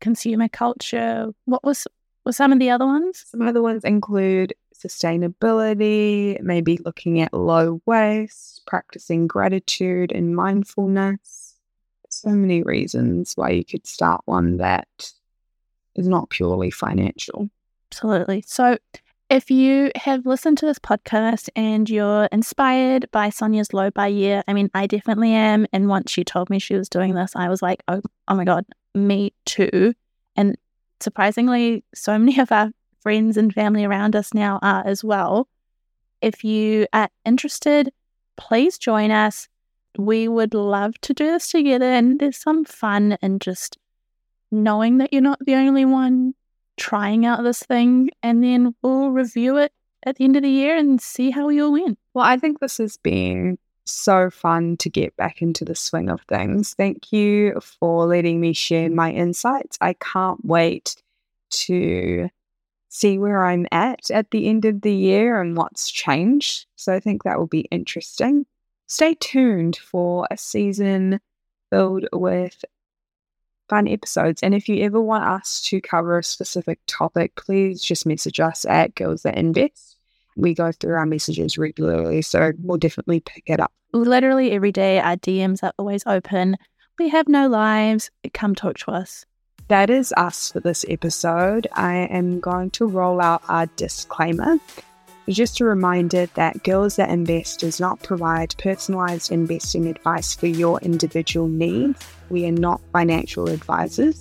consumer 0.00 0.48
culture. 0.48 1.32
What 1.44 1.64
was 1.64 1.86
were 2.24 2.32
some 2.32 2.52
of 2.52 2.60
the 2.60 2.70
other 2.70 2.86
ones? 2.86 3.24
Some 3.26 3.42
other 3.42 3.62
ones 3.62 3.84
include 3.84 4.54
sustainability, 4.74 6.40
maybe 6.40 6.78
looking 6.84 7.20
at 7.20 7.34
low 7.34 7.80
waste, 7.84 8.62
practicing 8.66 9.26
gratitude 9.26 10.12
and 10.12 10.36
mindfulness. 10.36 11.56
So 12.08 12.30
many 12.30 12.62
reasons 12.62 13.32
why 13.34 13.50
you 13.50 13.64
could 13.64 13.86
start 13.86 14.22
one 14.26 14.58
that 14.58 15.12
is 15.96 16.06
not 16.06 16.30
purely 16.30 16.70
financial. 16.70 17.48
Absolutely. 17.90 18.44
So, 18.46 18.78
if 19.32 19.50
you 19.50 19.90
have 19.96 20.26
listened 20.26 20.58
to 20.58 20.66
this 20.66 20.78
podcast 20.78 21.48
and 21.56 21.88
you're 21.88 22.26
inspired 22.26 23.10
by 23.12 23.30
Sonya's 23.30 23.72
low 23.72 23.90
buy 23.90 24.08
year, 24.08 24.44
I 24.46 24.52
mean, 24.52 24.70
I 24.74 24.86
definitely 24.86 25.32
am. 25.32 25.66
And 25.72 25.88
once 25.88 26.12
she 26.12 26.22
told 26.22 26.50
me 26.50 26.58
she 26.58 26.74
was 26.74 26.90
doing 26.90 27.14
this, 27.14 27.34
I 27.34 27.48
was 27.48 27.62
like, 27.62 27.82
oh, 27.88 28.02
oh 28.28 28.34
my 28.34 28.44
God, 28.44 28.66
me 28.94 29.32
too. 29.46 29.94
And 30.36 30.58
surprisingly, 31.00 31.82
so 31.94 32.18
many 32.18 32.38
of 32.40 32.52
our 32.52 32.72
friends 33.00 33.38
and 33.38 33.54
family 33.54 33.86
around 33.86 34.14
us 34.14 34.34
now 34.34 34.58
are 34.60 34.86
as 34.86 35.02
well. 35.02 35.48
If 36.20 36.44
you 36.44 36.86
are 36.92 37.08
interested, 37.24 37.90
please 38.36 38.76
join 38.76 39.10
us. 39.10 39.48
We 39.96 40.28
would 40.28 40.52
love 40.52 41.00
to 41.00 41.14
do 41.14 41.24
this 41.24 41.50
together. 41.50 41.86
And 41.86 42.20
there's 42.20 42.36
some 42.36 42.66
fun 42.66 43.16
in 43.22 43.38
just 43.38 43.78
knowing 44.50 44.98
that 44.98 45.10
you're 45.10 45.22
not 45.22 45.38
the 45.46 45.54
only 45.54 45.86
one 45.86 46.34
trying 46.76 47.26
out 47.26 47.42
this 47.42 47.62
thing 47.62 48.10
and 48.22 48.42
then 48.42 48.74
we'll 48.82 49.10
review 49.10 49.56
it 49.58 49.72
at 50.04 50.16
the 50.16 50.24
end 50.24 50.36
of 50.36 50.42
the 50.42 50.50
year 50.50 50.76
and 50.76 51.00
see 51.00 51.30
how 51.30 51.46
we 51.46 51.60
all 51.60 51.72
went. 51.72 51.98
Well, 52.14 52.24
I 52.24 52.36
think 52.36 52.60
this 52.60 52.78
has 52.78 52.96
been 52.96 53.58
so 53.84 54.30
fun 54.30 54.76
to 54.78 54.90
get 54.90 55.16
back 55.16 55.42
into 55.42 55.64
the 55.64 55.74
swing 55.74 56.08
of 56.08 56.20
things. 56.22 56.74
Thank 56.74 57.12
you 57.12 57.60
for 57.60 58.06
letting 58.06 58.40
me 58.40 58.52
share 58.52 58.90
my 58.90 59.10
insights. 59.10 59.78
I 59.80 59.94
can't 59.94 60.44
wait 60.44 60.96
to 61.50 62.28
see 62.88 63.18
where 63.18 63.44
I'm 63.44 63.66
at 63.72 64.10
at 64.10 64.30
the 64.30 64.48
end 64.48 64.64
of 64.64 64.82
the 64.82 64.94
year 64.94 65.40
and 65.40 65.56
what's 65.56 65.90
changed. 65.90 66.66
So 66.76 66.94
I 66.94 67.00
think 67.00 67.24
that 67.24 67.38
will 67.38 67.46
be 67.46 67.66
interesting. 67.70 68.46
Stay 68.86 69.14
tuned 69.14 69.76
for 69.76 70.26
a 70.30 70.36
season 70.36 71.20
filled 71.70 72.06
with 72.12 72.64
fun 73.72 73.88
episodes. 73.88 74.42
And 74.42 74.54
if 74.54 74.68
you 74.68 74.84
ever 74.84 75.00
want 75.00 75.24
us 75.24 75.62
to 75.62 75.80
cover 75.80 76.18
a 76.18 76.22
specific 76.22 76.78
topic, 76.86 77.36
please 77.36 77.80
just 77.80 78.04
message 78.04 78.38
us 78.38 78.66
at 78.66 78.94
Girls 78.94 79.22
That 79.22 79.38
Invest. 79.38 79.96
We 80.36 80.52
go 80.52 80.72
through 80.72 80.94
our 80.96 81.06
messages 81.06 81.56
regularly, 81.56 82.20
so 82.20 82.52
we'll 82.58 82.76
definitely 82.76 83.20
pick 83.20 83.44
it 83.46 83.60
up. 83.60 83.72
Literally 83.94 84.50
every 84.50 84.72
day, 84.72 84.98
our 84.98 85.16
DMs 85.16 85.62
are 85.62 85.72
always 85.78 86.02
open. 86.06 86.58
We 86.98 87.08
have 87.08 87.28
no 87.28 87.48
lives. 87.48 88.10
Come 88.34 88.54
talk 88.54 88.76
to 88.80 88.90
us. 88.90 89.24
That 89.68 89.88
is 89.88 90.12
us 90.18 90.52
for 90.52 90.60
this 90.60 90.84
episode. 90.86 91.66
I 91.72 91.94
am 91.94 92.40
going 92.40 92.72
to 92.72 92.86
roll 92.86 93.22
out 93.22 93.40
our 93.48 93.64
disclaimer. 93.76 94.58
Just 95.30 95.60
a 95.60 95.64
reminder 95.64 96.26
that 96.34 96.62
Girls 96.62 96.96
That 96.96 97.08
Invest 97.08 97.60
does 97.60 97.80
not 97.80 98.02
provide 98.02 98.54
personalized 98.58 99.32
investing 99.32 99.86
advice 99.86 100.34
for 100.34 100.46
your 100.46 100.78
individual 100.80 101.48
needs. 101.48 102.04
We 102.32 102.46
are 102.46 102.52
not 102.52 102.80
financial 102.92 103.50
advisors. 103.50 104.18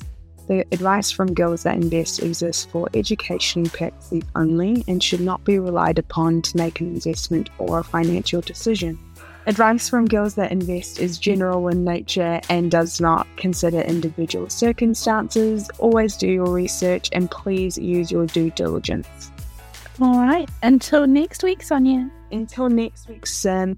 The 0.50 0.66
advice 0.74 1.12
from 1.12 1.34
Girls 1.34 1.64
That 1.64 1.76
Invest 1.76 2.22
exists 2.22 2.66
for 2.66 2.90
education 2.94 3.68
purposes 3.70 4.24
only 4.36 4.84
and 4.86 5.02
should 5.02 5.22
not 5.22 5.46
be 5.46 5.60
relied 5.60 5.98
upon 5.98 6.42
to 6.42 6.58
make 6.58 6.82
an 6.82 6.88
investment 6.88 7.50
or 7.58 7.80
a 7.80 7.84
financial 7.86 8.42
decision. 8.42 9.00
Advice 9.48 9.88
from 9.88 10.08
Girls 10.08 10.36
That 10.36 10.52
Invest 10.52 11.00
is 11.00 11.18
general 11.18 11.70
in 11.70 11.86
nature 11.86 12.42
and 12.50 12.70
does 12.70 13.00
not 13.00 13.28
consider 13.38 13.80
individual 13.80 14.50
circumstances. 14.50 15.70
Always 15.80 16.18
do 16.18 16.28
your 16.28 16.52
research 16.52 17.08
and 17.14 17.32
please 17.32 17.78
use 17.78 18.12
your 18.12 18.26
due 18.26 18.52
diligence. 18.52 19.32
All 20.02 20.20
right. 20.20 20.50
Until 20.64 21.08
next 21.08 21.44
week, 21.44 21.64
Sonya. 21.64 22.12
Until 22.30 22.68
next 22.68 23.08
week, 23.08 23.26
Sim. 23.26 23.78